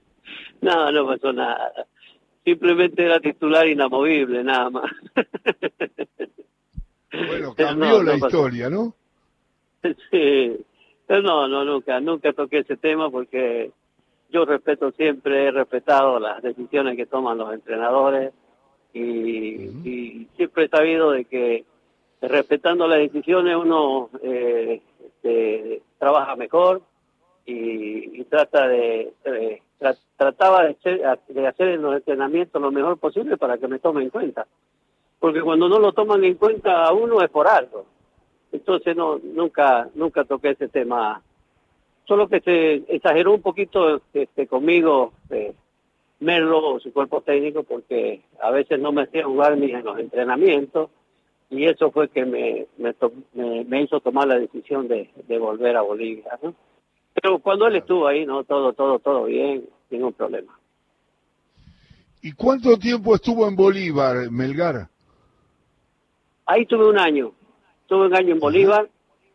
no, 0.61 0.91
no 0.93 1.05
pasó 1.05 1.33
nada. 1.33 1.73
Simplemente 2.45 3.03
era 3.03 3.19
titular 3.19 3.67
inamovible, 3.67 4.41
nada 4.41 4.69
más. 4.69 4.91
Bueno, 7.11 7.53
cambió 7.57 8.01
la 8.03 8.15
historia, 8.15 8.69
¿no? 8.69 8.95
Sí. 10.09 10.65
No, 11.09 11.47
no, 11.47 11.65
nunca, 11.65 11.99
nunca 11.99 12.33
toqué 12.33 12.59
ese 12.59 12.77
tema 12.77 13.09
porque 13.09 13.71
yo 14.29 14.45
respeto 14.45 14.91
siempre, 14.91 15.47
he 15.47 15.51
respetado 15.51 16.19
las 16.19 16.41
decisiones 16.43 16.95
que 16.95 17.07
toman 17.07 17.39
los 17.39 17.51
entrenadores 17.51 18.31
y, 18.93 20.27
siempre 20.35 20.65
he 20.65 20.69
sabido 20.69 21.11
de 21.11 21.25
que 21.25 21.65
respetando 22.21 22.87
las 22.87 22.99
decisiones 22.99 23.55
uno 23.55 24.09
eh, 24.21 24.81
este, 25.03 25.81
trabaja 25.97 26.35
mejor 26.35 26.83
y, 27.43 28.23
trata 28.25 28.67
de 28.67 29.11
trataba 30.15 30.65
de 30.65 30.71
hacer, 30.71 31.01
de 31.29 31.47
hacer 31.47 31.69
en 31.69 31.81
los 31.81 31.95
entrenamientos 31.95 32.61
lo 32.61 32.71
mejor 32.71 32.99
posible 32.99 33.37
para 33.37 33.57
que 33.57 33.67
me 33.67 33.79
tomen 33.79 34.03
en 34.03 34.09
cuenta. 34.11 34.45
Porque 35.19 35.41
cuando 35.41 35.67
no 35.67 35.79
lo 35.79 35.91
toman 35.91 36.23
en 36.23 36.35
cuenta 36.35 36.85
a 36.85 36.93
uno 36.93 37.21
es 37.21 37.29
por 37.31 37.47
algo 37.47 37.85
entonces 38.51 38.95
no 38.95 39.19
nunca 39.19 39.89
nunca 39.95 40.23
toqué 40.23 40.51
ese 40.51 40.67
tema 40.67 41.21
solo 42.07 42.27
que 42.27 42.39
se 42.41 42.73
exageró 42.93 43.33
un 43.33 43.41
poquito 43.41 44.01
este, 44.13 44.47
conmigo 44.47 45.13
eh, 45.29 45.53
Merlo 46.21 46.73
o 46.73 46.79
su 46.81 46.91
cuerpo 46.91 47.21
técnico 47.21 47.63
porque 47.63 48.21
a 48.41 48.51
veces 48.51 48.79
no 48.79 48.91
me 48.91 49.03
hacía 49.03 49.23
jugar 49.23 49.57
ni 49.57 49.71
en 49.71 49.85
los 49.85 49.97
entrenamientos 49.99 50.89
y 51.49 51.65
eso 51.65 51.91
fue 51.91 52.09
que 52.09 52.25
me 52.25 52.67
me, 52.77 53.63
me, 53.63 53.81
hizo 53.83 53.99
tomar 54.01 54.27
la 54.27 54.37
decisión 54.37 54.87
de, 54.87 55.09
de 55.27 55.37
volver 55.37 55.77
a 55.77 55.81
Bolivia 55.81 56.37
¿no? 56.43 56.53
pero 57.13 57.39
cuando 57.39 57.67
él 57.67 57.77
estuvo 57.77 58.07
ahí 58.07 58.25
no 58.25 58.43
todo 58.43 58.73
todo 58.73 58.99
todo 58.99 59.25
bien 59.25 59.65
ningún 59.89 60.13
problema 60.13 60.59
¿Y 62.21 62.33
cuánto 62.33 62.77
tiempo 62.77 63.15
estuvo 63.15 63.47
en 63.47 63.55
Bolívar, 63.55 64.29
Melgar? 64.29 64.89
Ahí 66.45 66.65
tuve 66.65 66.89
un 66.89 66.99
año, 66.99 67.31
Estuve 67.89 68.05
un 68.05 68.15
año 68.15 68.33
en 68.33 68.39
Bolívar, 68.39 68.87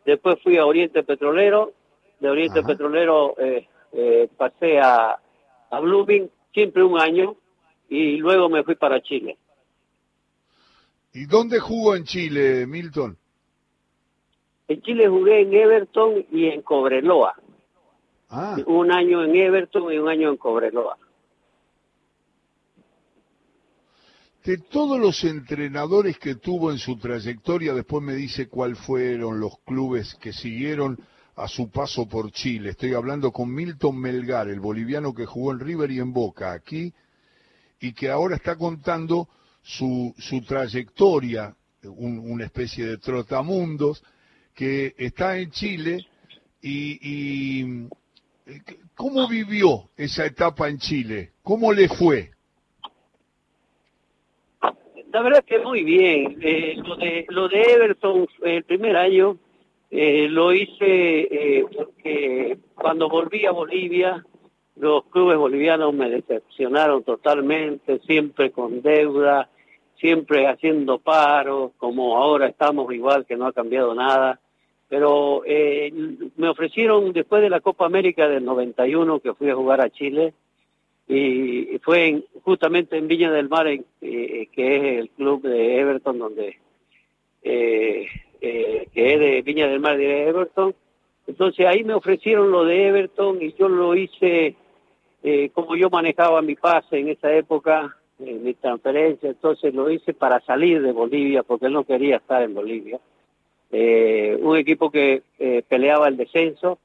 después 0.05 0.41
fui 0.41 0.55
a 0.55 0.65
Oriente 0.65 1.03
Petrolero, 1.03 1.73
de 2.21 2.29
Oriente 2.29 2.63
Petrolero 2.63 3.35
eh, 3.37 3.67
eh, 3.91 4.29
pasé 4.37 4.79
a, 4.79 5.19
a 5.69 5.79
Blooming, 5.81 6.31
siempre 6.53 6.81
un 6.81 6.97
año, 6.97 7.35
y 7.89 8.15
luego 8.15 8.47
me 8.47 8.63
fui 8.63 8.75
para 8.75 9.01
Chile. 9.01 9.37
¿Y 11.11 11.25
dónde 11.25 11.59
jugó 11.59 11.97
en 11.97 12.05
Chile, 12.05 12.65
Milton? 12.65 13.17
En 14.69 14.81
Chile 14.83 15.09
jugué 15.09 15.41
en 15.41 15.53
Everton 15.53 16.25
y 16.31 16.45
en 16.45 16.61
Cobreloa. 16.61 17.35
Ah. 18.29 18.55
Un 18.67 18.89
año 18.89 19.21
en 19.21 19.35
Everton 19.35 19.91
y 19.91 19.97
un 19.97 20.07
año 20.07 20.29
en 20.29 20.37
Cobreloa. 20.37 20.97
De 24.45 24.59
todos 24.59 24.99
los 24.99 25.23
entrenadores 25.23 26.19
que 26.19 26.35
tuvo 26.35 26.71
en 26.71 26.77
su 26.77 26.97
trayectoria, 26.97 27.73
después 27.73 28.03
me 28.03 28.13
dice 28.13 28.47
cuáles 28.47 28.77
fueron 28.77 29.39
los 29.39 29.57
clubes 29.65 30.15
que 30.21 30.33
siguieron 30.33 30.99
a 31.35 31.47
su 31.47 31.71
paso 31.71 32.07
por 32.07 32.31
Chile. 32.31 32.69
Estoy 32.69 32.93
hablando 32.93 33.31
con 33.31 33.51
Milton 33.51 33.99
Melgar, 33.99 34.47
el 34.47 34.59
boliviano 34.59 35.15
que 35.15 35.25
jugó 35.25 35.51
en 35.51 35.59
River 35.59 35.91
y 35.91 35.99
en 35.99 36.13
Boca 36.13 36.53
aquí, 36.53 36.93
y 37.79 37.93
que 37.93 38.09
ahora 38.09 38.35
está 38.35 38.55
contando 38.55 39.27
su, 39.63 40.13
su 40.17 40.41
trayectoria 40.41 41.55
una 41.87 42.45
especie 42.45 42.85
de 42.85 42.97
trotamundos, 42.97 44.03
que 44.53 44.95
está 44.97 45.37
en 45.37 45.51
Chile 45.51 46.05
y, 46.61 47.87
¿cómo 48.95 49.27
vivió 49.27 49.89
esa 49.97 50.25
etapa 50.25 50.69
en 50.69 50.77
Chile? 50.79 51.33
¿Cómo 51.43 51.73
le 51.73 51.89
fue? 51.89 52.34
La 55.15 55.21
verdad 55.21 55.45
que 55.45 55.59
muy 55.59 55.85
bien. 55.85 56.39
Eh, 56.41 56.75
lo, 56.85 56.97
de, 56.97 57.25
lo 57.29 57.47
de 57.47 57.61
Everton, 57.61 58.27
el 58.43 58.65
primer 58.65 58.97
año, 58.97 59.37
eh, 59.89 60.27
lo 60.27 60.51
hice 60.51 60.75
eh, 60.81 61.65
porque 61.73 62.57
cuando 62.73 63.07
volví 63.07 63.45
a 63.45 63.51
Bolivia, 63.51 64.25
los 64.75 65.05
clubes 65.05 65.37
bolivianos 65.37 65.93
me 65.93 66.09
decepcionaron 66.09 67.03
totalmente, 67.03 67.99
siempre 67.99 68.51
con 68.51 68.81
deuda, 68.81 69.47
siempre 69.95 70.47
haciendo 70.47 70.99
paros, 70.99 71.71
como 71.77 72.17
ahora 72.17 72.47
estamos 72.47 72.93
igual, 72.93 73.25
que 73.25 73.37
no 73.37 73.47
ha 73.47 73.53
cambiado 73.53 73.95
nada. 73.95 74.41
Pero 74.89 75.43
eh, 75.45 75.93
me 76.35 76.49
ofrecieron 76.49 77.13
después 77.13 77.41
de 77.41 77.49
la 77.49 77.61
Copa 77.61 77.85
América 77.85 78.27
del 78.27 78.43
91, 78.43 79.21
que 79.21 79.33
fui 79.33 79.49
a 79.49 79.55
jugar 79.55 79.79
a 79.79 79.89
Chile, 79.89 80.33
y 81.07 81.79
fue 81.83 82.23
justamente 82.43 82.97
en 82.97 83.07
Viña 83.07 83.31
del 83.31 83.49
Mar, 83.49 83.67
que 83.99 84.49
es 84.55 84.99
el 84.99 85.09
club 85.09 85.43
de 85.43 85.79
Everton, 85.79 86.17
donde 86.17 86.57
eh, 87.43 88.07
eh, 88.41 88.87
que 88.93 89.13
es 89.13 89.19
de 89.19 89.41
Viña 89.43 89.67
del 89.67 89.79
Mar 89.79 89.97
de 89.97 90.27
Everton. 90.27 90.75
Entonces 91.27 91.65
ahí 91.65 91.83
me 91.83 91.93
ofrecieron 91.93 92.51
lo 92.51 92.65
de 92.65 92.87
Everton 92.87 93.41
y 93.41 93.53
yo 93.53 93.69
lo 93.69 93.95
hice 93.95 94.55
eh, 95.23 95.49
como 95.53 95.75
yo 95.75 95.89
manejaba 95.89 96.41
mi 96.41 96.55
pase 96.55 96.99
en 96.99 97.09
esa 97.09 97.33
época, 97.33 97.97
eh, 98.19 98.33
mi 98.33 98.53
transferencia, 98.53 99.29
entonces 99.29 99.73
lo 99.73 99.89
hice 99.89 100.13
para 100.13 100.39
salir 100.41 100.81
de 100.81 100.91
Bolivia 100.91 101.41
porque 101.41 101.65
él 101.65 101.73
no 101.73 101.83
quería 101.83 102.17
estar 102.17 102.43
en 102.43 102.53
Bolivia. 102.53 102.99
un 103.71 104.57
equipo 104.57 104.91
que 104.91 105.23
peleaba 105.67 106.07
el 106.07 106.17
descenso, 106.17 106.77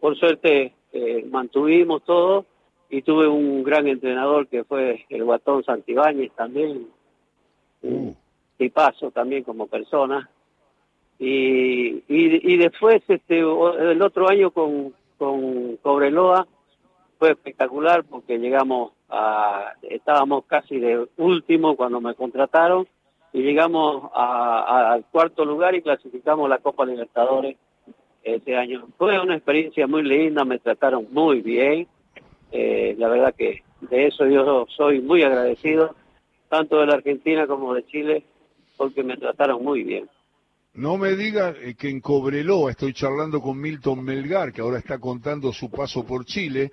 por 0.00 0.16
suerte 0.16 0.72
mantuvimos 1.30 2.02
todo 2.04 2.46
y 2.88 3.02
tuve 3.02 3.26
un 3.26 3.62
gran 3.62 3.86
entrenador 3.86 4.46
que 4.46 4.64
fue 4.64 5.04
el 5.08 5.24
Guatón 5.24 5.64
Santibáñez 5.64 6.32
también. 6.32 6.86
Y 8.58 8.68
paso 8.70 9.10
también 9.10 9.44
como 9.44 9.66
persona. 9.66 10.28
Y, 11.18 12.02
y, 12.08 12.56
después 12.58 13.02
este 13.08 13.38
el 13.38 14.02
otro 14.02 14.28
año 14.28 14.50
con, 14.50 14.92
con 15.16 15.76
Cobreloa 15.78 16.46
fue 17.18 17.30
espectacular 17.30 18.04
porque 18.04 18.38
llegamos 18.38 18.92
a 19.08 19.72
estábamos 19.82 20.44
casi 20.44 20.78
de 20.78 21.08
último 21.16 21.74
cuando 21.74 22.02
me 22.02 22.14
contrataron 22.14 22.86
y 23.32 23.42
llegamos 23.42 24.10
al 24.14 25.04
cuarto 25.06 25.44
lugar 25.44 25.74
y 25.74 25.82
clasificamos 25.82 26.50
la 26.50 26.58
Copa 26.58 26.84
Libertadores 26.84 27.56
ese 28.22 28.56
año. 28.56 28.88
Fue 28.98 29.18
una 29.18 29.36
experiencia 29.36 29.86
muy 29.86 30.02
linda 30.02 30.44
me 30.44 30.58
trataron 30.58 31.06
muy 31.10 31.40
bien 31.40 31.88
eh, 32.52 32.94
la 32.98 33.08
verdad 33.08 33.34
que 33.34 33.62
de 33.80 34.06
eso 34.06 34.26
yo 34.26 34.66
soy 34.76 35.00
muy 35.00 35.22
agradecido 35.22 35.94
tanto 36.48 36.80
de 36.80 36.86
la 36.86 36.94
Argentina 36.94 37.46
como 37.46 37.74
de 37.74 37.84
Chile 37.86 38.24
porque 38.76 39.02
me 39.02 39.16
trataron 39.16 39.62
muy 39.64 39.82
bien 39.82 40.08
no 40.76 40.98
me 40.98 41.16
diga 41.16 41.54
eh, 41.58 41.74
que 41.74 41.88
en 41.88 42.00
Cobreloa, 42.00 42.70
estoy 42.70 42.92
charlando 42.92 43.40
con 43.40 43.58
Milton 43.58 44.04
Melgar, 44.04 44.52
que 44.52 44.60
ahora 44.60 44.78
está 44.78 44.98
contando 44.98 45.52
su 45.52 45.70
paso 45.70 46.04
por 46.04 46.26
Chile, 46.26 46.70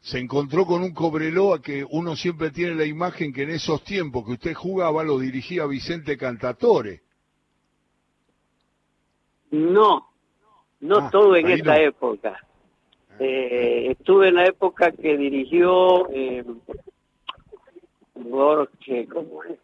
se 0.00 0.18
encontró 0.18 0.66
con 0.66 0.82
un 0.82 0.92
Cobreloa 0.92 1.62
que 1.62 1.84
uno 1.90 2.14
siempre 2.16 2.50
tiene 2.50 2.74
la 2.74 2.84
imagen 2.84 3.32
que 3.32 3.44
en 3.44 3.50
esos 3.50 3.82
tiempos 3.82 4.26
que 4.26 4.32
usted 4.32 4.54
jugaba 4.54 5.02
lo 5.02 5.18
dirigía 5.18 5.64
Vicente 5.64 6.18
Cantatore. 6.18 7.00
No, 9.50 10.06
no 10.80 10.98
ah, 10.98 11.04
estuve 11.06 11.40
en 11.40 11.48
esa 11.48 11.78
época. 11.78 12.38
Eh, 13.18 13.92
estuve 13.92 14.28
en 14.28 14.34
la 14.34 14.46
época 14.46 14.92
que 14.92 15.16
dirigió 15.16 16.08
eh, 16.10 16.44
¿cómo 19.12 19.42
es? 19.44 19.58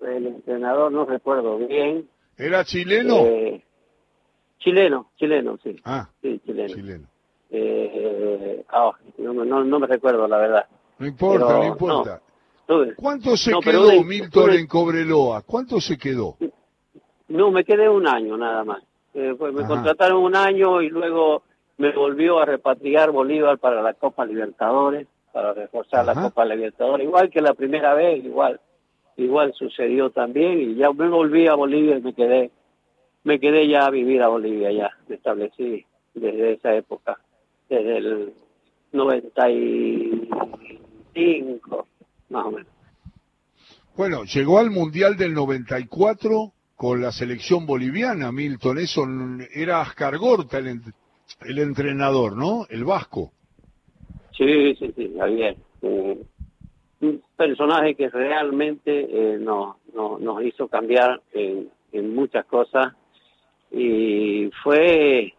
El 0.00 0.26
entrenador, 0.26 0.92
no 0.92 1.04
recuerdo 1.04 1.58
bien, 1.58 2.08
¿Era 2.36 2.64
chileno? 2.64 3.18
Eh, 3.26 3.62
chileno, 4.58 5.10
chileno, 5.16 5.58
sí. 5.62 5.76
Ah, 5.84 6.08
sí, 6.20 6.40
chileno. 6.44 7.06
Eh, 7.50 8.64
ah, 8.70 8.90
no, 9.18 9.78
me 9.78 9.86
recuerdo, 9.86 10.26
la 10.26 10.38
verdad. 10.38 10.66
No 10.98 11.06
importa, 11.06 11.58
no 11.58 11.66
importa. 11.66 12.20
¿Cuánto 12.96 13.36
se 13.36 13.52
quedó 13.62 14.02
Milton 14.02 14.50
en 14.50 14.66
Cobreloa? 14.66 15.42
¿Cuánto 15.42 15.80
se 15.80 15.96
quedó? 15.96 16.36
No, 17.28 17.50
me 17.50 17.64
quedé 17.64 17.88
un 17.88 18.06
año 18.08 18.36
nada 18.36 18.64
más. 18.64 18.82
Eh, 19.12 19.34
pues 19.38 19.54
me 19.54 19.64
contrataron 19.64 20.24
un 20.24 20.34
año 20.34 20.82
y 20.82 20.88
luego 20.88 21.44
me 21.76 21.92
volvió 21.92 22.38
a 22.38 22.44
repatriar 22.44 23.10
Bolívar 23.10 23.58
para 23.58 23.82
la 23.82 23.94
Copa 23.94 24.24
Libertadores, 24.24 25.08
para 25.32 25.52
reforzar 25.52 26.06
la 26.06 26.14
Copa 26.14 26.44
Libertadores, 26.44 27.04
igual 27.06 27.30
que 27.30 27.40
la 27.40 27.54
primera 27.54 27.94
vez, 27.94 28.24
igual 28.24 28.60
igual 29.16 29.52
sucedió 29.54 30.10
también 30.10 30.60
y 30.60 30.74
ya 30.74 30.92
me 30.92 31.08
volví 31.08 31.46
a 31.46 31.54
Bolivia 31.54 31.98
y 31.98 32.02
me 32.02 32.14
quedé 32.14 32.50
me 33.22 33.38
quedé 33.38 33.68
ya 33.68 33.86
a 33.86 33.90
vivir 33.90 34.20
a 34.22 34.28
Bolivia 34.28 34.72
ya 34.72 34.90
me 35.08 35.14
establecí 35.14 35.86
desde 36.14 36.54
esa 36.54 36.74
época 36.74 37.20
desde 37.68 37.98
el 37.98 38.34
95 38.92 41.86
más 42.30 42.46
o 42.46 42.50
menos. 42.50 42.66
Bueno 43.96 44.24
llegó 44.24 44.58
al 44.58 44.70
mundial 44.70 45.16
del 45.16 45.32
94 45.32 46.52
con 46.74 47.00
la 47.00 47.12
selección 47.12 47.66
boliviana 47.66 48.32
Milton. 48.32 48.78
Eso 48.78 49.06
era 49.54 49.80
Ascar 49.80 50.18
Gorta 50.18 50.58
el, 50.58 50.80
el 51.42 51.58
entrenador 51.58 52.36
no 52.36 52.66
el 52.70 52.84
vasco. 52.84 53.32
Sí 54.36 54.74
sí 54.76 54.92
sí 54.96 55.14
Javier 55.16 55.56
un 57.04 57.22
personaje 57.36 57.94
que 57.94 58.08
realmente 58.08 59.06
eh, 59.10 59.38
nos, 59.38 59.76
nos 59.94 60.42
hizo 60.42 60.68
cambiar 60.68 61.20
en, 61.32 61.70
muchas 62.14 62.44
cosas. 62.46 62.94
Y 63.70 64.50
fue 64.62 65.32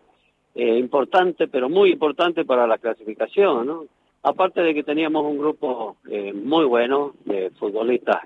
eh, 0.56 0.78
importante, 0.78 1.48
pero 1.48 1.70
muy 1.70 1.92
importante 1.92 2.46
para 2.46 2.68
la 2.68 2.78
clasificación, 2.78 3.66
¿no? 3.68 3.86
Aparte 4.24 4.62
de 4.62 4.74
que 4.74 4.84
teníamos 4.84 5.26
un 5.26 5.38
grupo 5.38 5.98
eh, 6.10 6.34
muy 6.34 6.66
bueno 6.66 7.14
de 7.26 7.52
futbolistas 7.52 8.22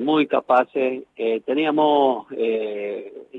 muy 0.00 0.26
capaces, 0.26 1.04
teníamos 1.46 2.26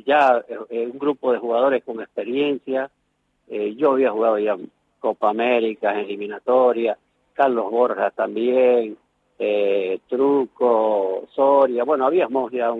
ya 0.06 0.42
un 0.70 0.98
grupo 0.98 1.34
de 1.34 1.38
jugadores 1.38 1.84
con 1.84 2.00
experiencia, 2.00 2.90
yo 3.50 3.92
había 3.92 4.12
jugado 4.12 4.38
ya 4.40 4.58
Copa 5.00 5.30
América, 5.30 6.00
eliminatoria, 6.00 6.98
Carlos 7.34 7.72
Borja 7.72 8.12
también, 8.12 8.98
eh, 9.40 10.00
Truco, 10.08 11.28
Soria, 11.34 11.84
bueno, 11.86 12.06
habíamos 12.06 12.52
ya 12.52 12.74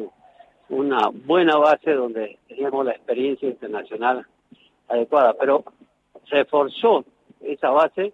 una 0.70 1.10
buena 1.26 1.58
base 1.58 1.94
donde 1.94 2.38
teníamos 2.48 2.86
la 2.86 2.92
experiencia 2.92 3.48
internacional 3.48 4.26
adecuada, 4.90 5.34
pero 5.40 5.64
se 6.30 6.36
reforzó 6.36 7.06
esa 7.42 7.70
base 7.70 8.14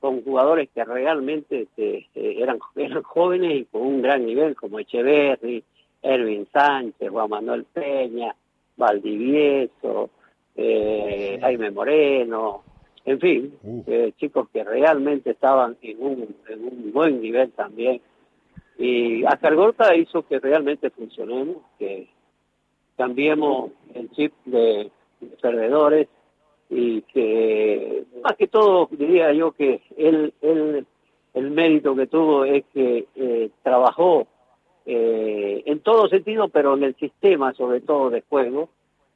con 0.00 0.22
jugadores 0.22 0.68
que 0.74 0.84
realmente 0.84 1.62
este, 1.62 2.08
eh, 2.14 2.36
eran, 2.42 2.58
jóvenes 3.04 3.54
y 3.54 3.64
con 3.64 3.82
un 3.82 4.02
gran 4.02 4.26
nivel, 4.26 4.54
como 4.54 4.78
Echeverri, 4.78 5.64
Erwin 6.02 6.46
Sánchez, 6.52 7.10
Juan 7.10 7.30
Manuel 7.30 7.64
Peña, 7.72 8.34
Valdivieso, 8.76 10.10
eh, 10.56 11.38
Jaime 11.40 11.70
Moreno, 11.70 12.62
en 13.04 13.20
fin, 13.20 13.54
eh, 13.86 14.12
chicos 14.16 14.48
que 14.52 14.64
realmente 14.64 15.30
estaban 15.30 15.76
en 15.82 16.02
un, 16.02 16.34
en 16.48 16.64
un 16.64 16.92
buen 16.92 17.20
nivel 17.20 17.50
también. 17.52 18.00
Y 18.78 19.22
Gorta 19.22 19.94
hizo 19.94 20.26
que 20.26 20.40
realmente 20.40 20.90
funcionemos, 20.90 21.58
que 21.78 22.08
cambiemos 22.96 23.70
el 23.94 24.10
chip 24.10 24.32
de, 24.44 24.90
perdedores 25.40 26.08
y 26.68 27.02
que 27.02 28.04
más 28.22 28.36
que 28.36 28.48
todo 28.48 28.88
diría 28.90 29.32
yo 29.32 29.52
que 29.52 29.80
él, 29.96 30.34
él 30.42 30.86
el 31.34 31.50
mérito 31.50 31.94
que 31.94 32.06
tuvo 32.06 32.44
es 32.44 32.64
que 32.72 33.06
eh, 33.14 33.50
trabajó 33.62 34.26
eh, 34.86 35.62
en 35.66 35.80
todo 35.80 36.08
sentido, 36.08 36.48
pero 36.48 36.74
en 36.74 36.84
el 36.84 36.94
sistema 36.96 37.52
sobre 37.54 37.80
todo 37.80 38.10
de 38.10 38.22
juego, 38.22 38.68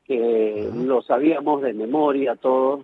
que 0.09 0.71
lo 0.75 1.03
sabíamos 1.03 1.63
de 1.63 1.75
memoria 1.75 2.35
todos, 2.35 2.81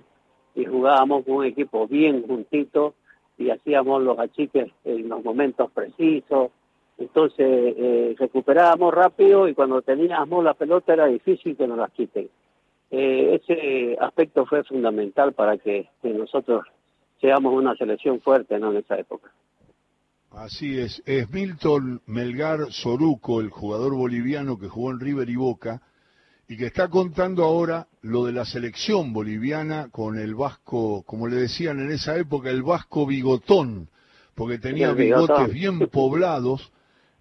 y 0.55 0.65
jugábamos 0.65 1.25
con 1.25 1.37
un 1.37 1.47
equipo 1.47 1.87
bien 1.89 2.27
juntito 2.27 2.95
y 3.37 3.51
hacíamos 3.51 4.03
los 4.03 4.19
achiques 4.19 4.71
en 4.85 5.09
los 5.09 5.25
momentos 5.25 5.71
precisos. 5.73 6.53
Entonces 6.97 7.75
eh, 7.77 8.15
recuperábamos 8.17 8.95
rápido 8.95 9.49
y 9.49 9.55
cuando 9.55 9.83
teníamos 9.83 10.45
la 10.45 10.55
pelota 10.55 10.93
era 10.93 11.07
difícil 11.07 11.57
que 11.57 11.67
nos 11.67 11.79
las 11.79 11.91
quiten. 11.91 12.29
Eh, 12.91 13.41
ese 13.43 13.97
aspecto 14.01 14.47
fue 14.47 14.63
fundamental 14.63 15.33
para 15.33 15.59
que, 15.59 15.89
nosotros 16.05 16.65
seamos 17.21 17.53
una 17.53 17.75
selección 17.75 18.21
fuerte 18.21 18.59
¿no? 18.59 18.71
en 18.71 18.79
esa 18.79 18.97
época. 18.97 19.33
Así 20.31 20.79
es, 20.79 21.03
es 21.07 21.31
Milton 21.31 22.03
Melgar 22.07 22.71
Soruco, 22.71 23.41
el 23.41 23.51
jugador 23.51 23.97
boliviano 23.97 24.59
que 24.59 24.69
jugó 24.69 24.93
en 24.93 25.01
River 25.01 25.29
y 25.31 25.37
Boca, 25.37 25.81
y 26.49 26.57
que 26.57 26.67
está 26.67 26.89
contando 26.89 27.45
ahora 27.45 27.89
lo 28.03 28.27
de 28.27 28.33
la 28.33 28.45
selección 28.45 29.13
boliviana 29.13 29.89
con 29.91 30.19
el 30.19 30.35
vasco, 30.35 31.03
como 31.05 31.27
le 31.27 31.37
decían 31.37 31.81
en 31.81 31.91
esa 31.91 32.17
época, 32.17 32.51
el 32.51 32.63
vasco 32.63 33.07
bigotón, 33.07 33.89
porque 34.35 34.59
tenía 34.59 34.93
bigotes 34.93 35.53
bien 35.53 35.79
poblados, 35.89 36.73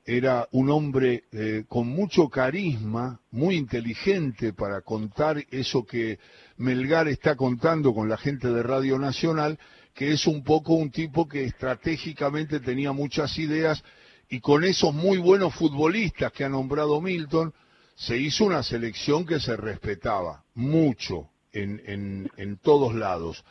era 0.05 0.49
un 0.51 0.69
hombre 0.69 1.23
eh, 1.31 1.63
con 1.69 1.88
mucho 1.88 2.27
carisma, 2.27 3.21
muy 3.31 3.55
inteligente 3.55 4.51
para 4.51 4.81
contar 4.81 5.45
eso 5.49 5.86
que 5.86 6.19
Melgar 6.57 7.07
está 7.07 7.36
contando 7.38 7.93
con 7.93 8.09
la 8.09 8.17
gente 8.17 8.49
de 8.49 8.63
Radio 8.63 8.99
Nacional, 8.99 9.57
que 9.93 10.12
es 10.12 10.27
un 10.27 10.43
poco 10.43 10.73
un 10.73 10.91
tipo 10.91 11.27
que 11.27 11.45
estratégicamente 11.45 12.59
tenía 12.59 12.91
muchas 12.91 13.38
ideas 13.38 13.81
y 14.29 14.41
con 14.41 14.65
esos 14.65 14.93
muy 14.93 15.19
buenos 15.19 15.53
futbolistas 15.53 16.33
que 16.33 16.43
ha 16.43 16.49
nombrado 16.49 16.99
Milton, 16.99 17.53
se 17.95 18.17
hizo 18.17 18.45
una 18.45 18.63
selección 18.63 19.25
que 19.25 19.39
se 19.39 19.56
respetaba 19.56 20.43
mucho 20.56 21.29
en, 21.51 22.29
en, 22.36 22.58
todos 22.58 22.95
lados. 22.95 23.43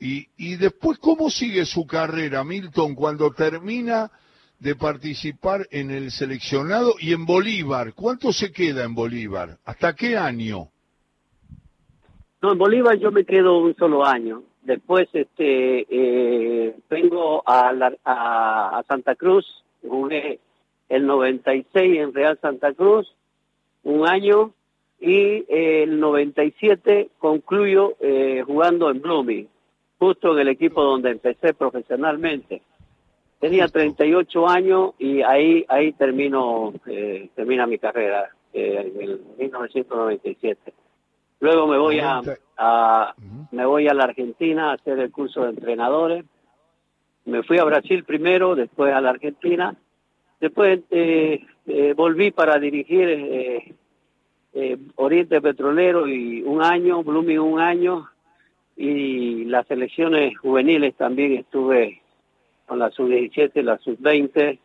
Y, 0.00 0.28
y 0.36 0.56
después, 0.56 0.98
¿cómo 0.98 1.30
sigue 1.30 1.64
su 1.64 1.86
carrera, 1.86 2.42
Milton, 2.42 2.94
cuando 2.94 3.32
termina 3.32 4.10
de 4.58 4.74
participar 4.74 5.66
en 5.70 5.90
el 5.90 6.10
seleccionado 6.10 6.94
y 6.98 7.12
en 7.12 7.24
Bolívar? 7.24 7.94
¿Cuánto 7.94 8.32
se 8.32 8.52
queda 8.52 8.84
en 8.84 8.94
Bolívar? 8.94 9.58
¿Hasta 9.64 9.94
qué 9.94 10.16
año? 10.16 10.68
No, 12.42 12.52
en 12.52 12.58
Bolívar 12.58 12.98
yo 12.98 13.10
me 13.10 13.24
quedo 13.24 13.58
un 13.58 13.74
solo 13.76 14.04
año. 14.04 14.42
Después 14.62 15.08
este 15.12 15.86
eh, 15.88 16.74
vengo 16.90 17.42
a, 17.46 17.72
a, 18.04 18.82
Santa 18.88 19.14
Cruz, 19.14 19.46
jugué 19.82 20.40
el 20.88 21.06
96 21.06 22.00
en 22.00 22.12
Real 22.14 22.38
Santa 22.40 22.72
Cruz, 22.72 23.14
un 23.84 24.08
año, 24.08 24.52
y 25.00 25.44
el 25.48 26.00
97 26.00 27.10
concluyo 27.18 27.94
eh, 28.00 28.42
jugando 28.46 28.90
en 28.90 29.02
Blooming, 29.02 29.48
justo 29.98 30.32
en 30.32 30.40
el 30.40 30.48
equipo 30.48 30.82
donde 30.82 31.10
empecé 31.10 31.52
profesionalmente. 31.54 32.62
Tenía 33.38 33.68
38 33.68 34.48
años 34.48 34.92
y 34.98 35.20
ahí 35.20 35.66
ahí 35.68 35.92
termino 35.92 36.72
eh, 36.86 37.28
termina 37.34 37.66
mi 37.66 37.78
carrera 37.78 38.30
eh, 38.54 38.92
en 38.94 39.02
el 39.02 39.20
1997. 39.38 40.72
Luego 41.40 41.66
me 41.66 41.76
voy 41.76 42.00
a, 42.00 43.14
me 43.50 43.66
voy 43.66 43.88
a 43.88 43.92
la 43.92 44.04
Argentina 44.04 44.70
a 44.70 44.74
hacer 44.74 44.98
el 44.98 45.10
curso 45.10 45.42
de 45.42 45.50
entrenadores. 45.50 46.24
Me 47.26 47.42
fui 47.42 47.58
a 47.58 47.64
Brasil 47.64 48.04
primero, 48.04 48.54
después 48.54 48.94
a 48.94 49.02
la 49.02 49.10
Argentina. 49.10 49.76
Después 50.40 50.80
eh, 50.90 51.44
eh, 51.66 51.94
volví 51.96 52.30
para 52.30 52.58
dirigir 52.58 53.08
eh, 53.08 54.78
Oriente 54.96 55.40
Petrolero 55.40 56.06
y 56.06 56.42
un 56.42 56.62
año, 56.62 57.02
Blooming 57.02 57.38
un 57.38 57.60
año 57.60 58.08
y 58.76 59.44
las 59.44 59.66
selecciones 59.66 60.36
juveniles 60.38 60.94
también 60.94 61.32
estuve 61.32 62.02
con 62.66 62.78
la 62.78 62.90
sub-17, 62.90 63.62
la 63.62 63.78
sub-20 63.78 64.58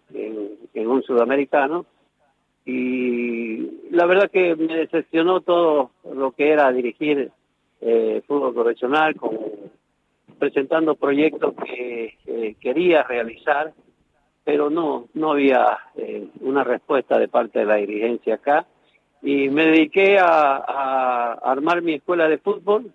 en 0.74 0.88
un 0.88 1.04
sudamericano. 1.04 1.86
Y 2.66 3.90
la 3.92 4.06
verdad 4.06 4.30
que 4.30 4.56
me 4.56 4.76
decepcionó 4.76 5.42
todo 5.42 5.92
lo 6.14 6.32
que 6.32 6.50
era 6.50 6.72
dirigir 6.72 7.32
eh, 7.82 8.22
fútbol 8.28 8.54
profesional, 8.54 9.16
con, 9.16 9.38
presentando 10.38 10.96
proyectos 10.96 11.54
que 11.66 12.56
quería 12.60 13.04
realizar, 13.04 13.74
pero 14.44 14.70
no, 14.70 15.08
no 15.14 15.32
había 15.32 15.78
eh, 15.96 16.28
una 16.42 16.64
respuesta 16.64 17.18
de 17.18 17.28
parte 17.28 17.60
de 17.60 17.66
la 17.66 17.76
dirigencia 17.76 18.36
acá. 18.36 18.66
Y 19.22 19.50
me 19.50 19.66
dediqué 19.66 20.18
a, 20.18 20.56
a 20.58 21.34
armar 21.34 21.82
mi 21.82 21.96
escuela 21.96 22.28
de 22.28 22.38
fútbol 22.38 22.92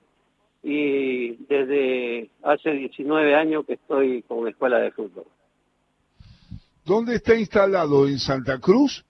y 0.63 1.37
desde 1.47 2.31
hace 2.43 2.71
19 2.71 3.35
años 3.35 3.67
que 3.67 3.75
estoy 3.75 4.23
con 4.23 4.49
escuela 4.49 4.79
de 4.79 4.91
fútbol. 4.93 5.27
¿Dónde 6.85 7.17
está 7.17 7.35
instalado? 7.35 8.09
¿En 8.09 8.19
Santa 8.19 8.59
Cruz? 8.59 9.05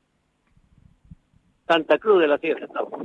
Santa 1.66 1.98
Cruz 1.98 2.20
de 2.20 2.28
la 2.28 2.38
Sierra 2.38 2.66
sí. 2.66 3.03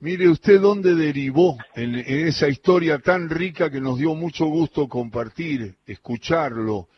Mire 0.00 0.30
usted 0.30 0.58
dónde 0.58 0.94
derivó 0.94 1.58
en, 1.74 1.94
esa 1.94 2.48
historia 2.48 3.00
tan 3.00 3.28
rica 3.28 3.70
que 3.70 3.82
nos 3.82 3.98
dio 3.98 4.14
mucho 4.14 4.46
gusto 4.46 4.88
compartir, 4.88 5.76
escucharlo. 5.84 6.88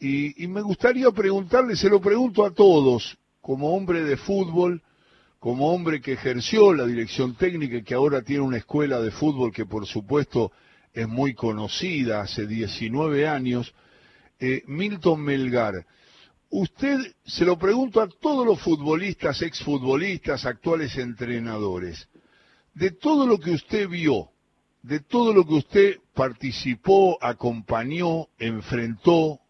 Y, 0.00 0.46
me 0.48 0.60
gustaría 0.62 1.08
preguntarle, 1.12 1.76
se 1.76 1.88
lo 1.88 2.00
pregunto 2.00 2.44
a 2.44 2.50
todos, 2.50 3.16
como 3.40 3.76
hombre 3.76 4.02
de 4.02 4.16
fútbol, 4.16 4.82
como 5.38 5.72
hombre 5.72 6.00
que 6.00 6.14
ejerció 6.14 6.74
la 6.74 6.84
dirección 6.84 7.36
técnica 7.36 7.76
y 7.76 7.84
que 7.84 7.94
ahora 7.94 8.22
tiene 8.22 8.42
una 8.42 8.56
escuela 8.56 9.00
de 9.00 9.12
fútbol 9.12 9.52
que 9.52 9.64
por 9.64 9.86
supuesto 9.86 10.50
es 10.92 11.06
muy 11.06 11.34
conocida, 11.34 12.22
hace 12.22 12.48
19 12.48 13.28
años, 13.28 13.72
eh, 14.40 14.64
Milton 14.66 15.20
Melgar, 15.20 15.86
Usted, 16.50 16.98
se 17.26 17.44
lo 17.44 17.58
pregunto 17.58 18.00
a 18.00 18.08
todos 18.08 18.46
los 18.46 18.58
futbolistas, 18.60 19.42
exfutbolistas, 19.42 20.46
actuales 20.46 20.96
entrenadores, 20.96 22.08
de 22.78 22.92
todo 22.92 23.26
lo 23.26 23.38
que 23.38 23.50
usted 23.50 23.88
vio, 23.88 24.30
de 24.82 25.00
todo 25.00 25.34
lo 25.34 25.44
que 25.44 25.54
usted 25.54 25.96
participó, 26.14 27.18
acompañó, 27.20 28.28
enfrentó, 28.38 29.40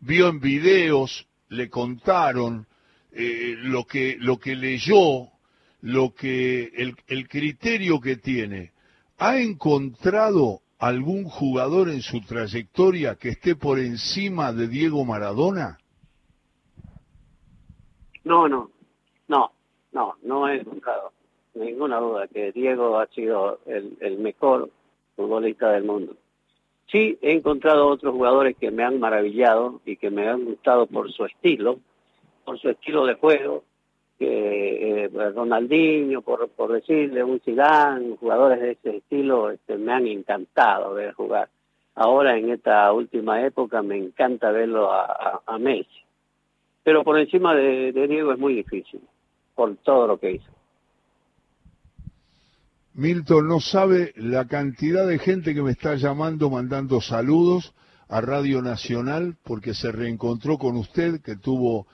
vio 0.00 0.28
en 0.28 0.40
videos, 0.40 1.28
le 1.48 1.70
contaron, 1.70 2.66
eh, 3.12 3.54
lo, 3.58 3.84
que, 3.84 4.16
lo 4.18 4.38
que 4.38 4.56
leyó, 4.56 5.28
lo 5.80 6.12
que, 6.12 6.72
el, 6.76 6.96
el 7.06 7.28
criterio 7.28 8.00
que 8.00 8.16
tiene, 8.16 8.72
¿ha 9.18 9.38
encontrado 9.38 10.62
algún 10.80 11.22
jugador 11.24 11.88
en 11.88 12.02
su 12.02 12.20
trayectoria 12.22 13.14
que 13.14 13.28
esté 13.28 13.54
por 13.54 13.78
encima 13.78 14.52
de 14.52 14.66
Diego 14.66 15.04
Maradona? 15.04 15.78
No, 18.24 18.48
no, 18.48 18.70
no, 19.28 19.52
no, 19.92 20.16
no 20.24 20.48
he 20.48 20.56
encontrado 20.56 21.12
ninguna 21.54 21.98
duda 21.98 22.26
que 22.28 22.52
Diego 22.52 22.98
ha 22.98 23.06
sido 23.08 23.60
el, 23.66 23.96
el 24.00 24.18
mejor 24.18 24.70
futbolista 25.16 25.70
del 25.72 25.84
mundo. 25.84 26.14
Sí, 26.90 27.18
he 27.22 27.32
encontrado 27.32 27.86
otros 27.86 28.12
jugadores 28.12 28.56
que 28.56 28.70
me 28.70 28.84
han 28.84 29.00
maravillado 29.00 29.80
y 29.84 29.96
que 29.96 30.10
me 30.10 30.28
han 30.28 30.44
gustado 30.44 30.86
por 30.86 31.10
su 31.12 31.24
estilo, 31.24 31.78
por 32.44 32.58
su 32.58 32.68
estilo 32.68 33.06
de 33.06 33.14
juego, 33.14 33.64
que 34.18 35.04
eh, 35.04 35.08
Ronaldinho, 35.08 36.22
por, 36.22 36.48
por 36.48 36.72
decirle, 36.72 37.24
un 37.24 37.40
Zidane, 37.40 38.16
jugadores 38.18 38.60
de 38.60 38.72
ese 38.72 38.96
estilo, 38.98 39.50
este, 39.50 39.76
me 39.76 39.92
han 39.92 40.06
encantado 40.06 40.94
ver 40.94 41.14
jugar. 41.14 41.48
Ahora 41.94 42.36
en 42.36 42.50
esta 42.50 42.92
última 42.92 43.44
época 43.44 43.82
me 43.82 43.96
encanta 43.96 44.50
verlo 44.50 44.90
a, 44.90 45.42
a 45.46 45.58
Messi 45.58 46.02
pero 46.82 47.04
por 47.04 47.18
encima 47.18 47.54
de, 47.54 47.92
Diego 47.92 48.32
es 48.32 48.38
muy 48.38 48.54
difícil, 48.54 49.00
por 49.54 49.76
todo 49.76 50.06
lo 50.06 50.18
que 50.18 50.32
hizo. 50.32 50.50
Milton, 52.94 53.48
no 53.48 53.58
sabe 53.58 54.12
la 54.16 54.46
cantidad 54.46 55.06
de 55.06 55.18
gente 55.18 55.54
que 55.54 55.62
me 55.62 55.70
está 55.70 55.94
llamando, 55.94 56.50
mandando 56.50 57.00
saludos 57.00 57.72
a 58.08 58.20
Radio 58.20 58.60
Nacional, 58.60 59.36
porque 59.44 59.72
se 59.72 59.90
reencontró 59.90 60.58
con 60.58 60.76
usted, 60.76 61.22
que 61.22 61.36
tuvo 61.36 61.86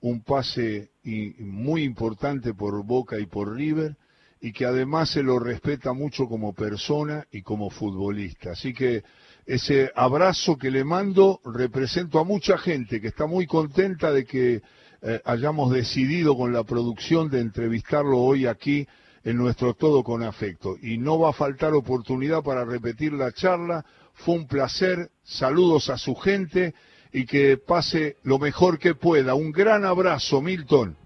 un 0.00 0.22
pase 0.22 0.92
muy 1.38 1.82
importante 1.82 2.54
por 2.54 2.82
Boca 2.86 3.18
y 3.18 3.26
por 3.26 3.54
River, 3.54 3.96
y 4.40 4.52
que 4.52 4.64
además 4.64 5.10
se 5.10 5.22
lo 5.22 5.38
respeta 5.38 5.92
mucho 5.92 6.26
como 6.26 6.54
persona 6.54 7.26
y 7.30 7.42
como 7.42 7.68
futbolista. 7.68 8.52
Así 8.52 8.72
que 8.72 9.04
ese 9.44 9.90
abrazo 9.94 10.56
que 10.56 10.70
le 10.70 10.84
mando 10.84 11.40
represento 11.44 12.18
a 12.18 12.24
mucha 12.24 12.56
gente 12.56 13.02
que 13.02 13.08
está 13.08 13.26
muy 13.26 13.46
contenta 13.46 14.10
de 14.10 14.24
que 14.24 14.62
eh, 15.02 15.20
hayamos 15.26 15.70
decidido 15.70 16.34
con 16.34 16.54
la 16.54 16.64
producción 16.64 17.28
de 17.28 17.40
entrevistarlo 17.40 18.18
hoy 18.18 18.46
aquí 18.46 18.86
en 19.26 19.36
nuestro 19.36 19.74
Todo 19.74 20.02
con 20.02 20.22
Afecto. 20.22 20.76
Y 20.80 20.96
no 20.96 21.18
va 21.18 21.28
a 21.28 21.34
faltar 21.34 21.74
oportunidad 21.74 22.42
para 22.42 22.64
repetir 22.64 23.12
la 23.12 23.32
charla. 23.32 23.84
Fue 24.14 24.36
un 24.36 24.46
placer. 24.46 25.10
Saludos 25.22 25.90
a 25.90 25.98
su 25.98 26.14
gente 26.14 26.72
y 27.12 27.26
que 27.26 27.58
pase 27.58 28.16
lo 28.22 28.38
mejor 28.38 28.78
que 28.78 28.94
pueda. 28.94 29.34
Un 29.34 29.52
gran 29.52 29.84
abrazo, 29.84 30.40
Milton. 30.40 30.96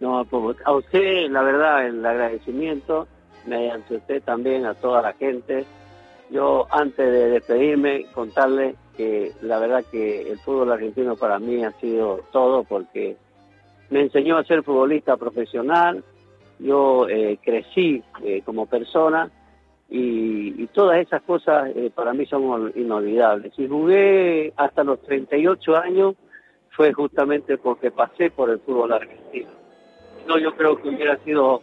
No, 0.00 0.18
a 0.18 0.72
usted, 0.72 1.30
la 1.30 1.42
verdad, 1.42 1.86
el 1.86 2.04
agradecimiento, 2.04 3.06
mediante 3.46 3.96
usted 3.96 4.22
también 4.22 4.66
a 4.66 4.74
toda 4.74 5.02
la 5.02 5.12
gente 5.12 5.66
yo 6.30 6.66
antes 6.70 7.12
de 7.12 7.30
despedirme, 7.30 8.06
contarle 8.14 8.76
que 8.96 9.32
la 9.42 9.58
verdad 9.58 9.84
que 9.90 10.30
el 10.30 10.38
fútbol 10.38 10.72
argentino 10.72 11.16
para 11.16 11.38
mí 11.38 11.64
ha 11.64 11.72
sido 11.80 12.20
todo 12.32 12.64
porque 12.64 13.16
me 13.90 14.02
enseñó 14.02 14.38
a 14.38 14.44
ser 14.44 14.62
futbolista 14.62 15.16
profesional, 15.16 16.04
yo 16.62 17.08
eh, 17.08 17.38
crecí 17.42 18.02
eh, 18.22 18.42
como 18.44 18.66
persona 18.66 19.30
y, 19.88 20.66
todas 20.68 21.00
esas 21.00 21.22
cosas 21.22 21.72
eh, 21.74 21.90
para 21.92 22.12
mí 22.12 22.26
son 22.26 22.72
inolvidables. 22.76 23.52
Y 23.58 23.66
jugué 23.66 24.52
hasta 24.56 24.84
los 24.84 25.02
38 25.02 25.76
años 25.76 26.14
fue 26.70 26.92
justamente 26.92 27.58
porque 27.58 27.90
pasé 27.90 28.30
por 28.30 28.50
el 28.50 28.60
fútbol 28.60 28.92
argentino. 28.92 29.50
No, 30.28 30.38
yo 30.38 30.54
creo 30.54 30.80
que 30.80 30.90
hubiera 30.90 31.16
sido 31.24 31.62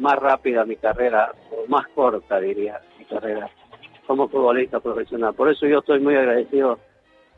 más 0.00 0.16
rápida 0.16 0.64
mi 0.64 0.76
carrera, 0.76 1.32
o 1.50 1.68
más 1.68 1.86
corta 1.88 2.40
diría 2.40 2.80
mi 2.98 3.04
carrera 3.04 3.50
como 4.06 4.28
futbolista 4.28 4.80
profesional. 4.80 5.34
Por 5.34 5.50
eso 5.50 5.66
yo 5.66 5.80
estoy 5.80 6.00
muy 6.00 6.14
agradecido 6.14 6.78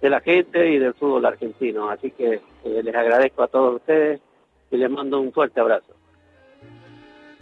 de 0.01 0.11
la 0.11 0.21
gente 0.21 0.71
y 0.71 0.79
del 0.79 0.95
fútbol 0.95 1.27
argentino. 1.27 1.91
Así 1.91 2.13
que 2.13 2.41
les 2.65 2.95
agradezco 2.95 3.43
a 3.43 3.49
todos 3.49 3.77
ustedes 3.77 4.21
y 4.71 4.77
les 4.77 4.91
mando 4.91 5.21
un 5.21 5.33
fuerte 5.33 5.61
abrazo. 5.61 5.98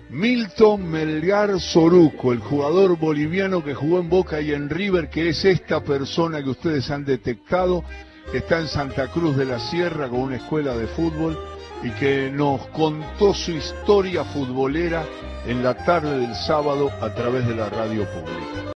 Milton 0.08 0.88
Melgar 0.88 1.58
Soruco, 1.58 2.32
el 2.32 2.38
jugador 2.38 2.96
boliviano 2.96 3.64
que 3.64 3.74
jugó 3.74 3.98
en 3.98 4.08
Boca 4.08 4.40
y 4.40 4.52
en 4.52 4.70
River, 4.70 5.10
que 5.10 5.30
es 5.30 5.44
esta 5.44 5.82
persona 5.82 6.42
que 6.44 6.50
ustedes 6.50 6.90
han 6.90 7.04
detectado, 7.04 7.82
que 8.30 8.38
está 8.38 8.60
en 8.60 8.68
Santa 8.68 9.08
Cruz 9.08 9.36
de 9.36 9.46
la 9.46 9.58
Sierra 9.58 10.08
con 10.08 10.20
una 10.20 10.36
escuela 10.36 10.76
de 10.76 10.86
fútbol 10.86 11.36
y 11.82 11.90
que 11.90 12.30
nos 12.30 12.66
contó 12.68 13.34
su 13.34 13.50
historia 13.50 14.24
futbolera 14.24 15.04
en 15.44 15.64
la 15.64 15.74
tarde 15.74 16.20
del 16.20 16.34
sábado 16.36 16.88
a 17.00 17.12
través 17.12 17.46
de 17.46 17.56
la 17.56 17.68
radio 17.68 18.04
pública. 18.04 18.56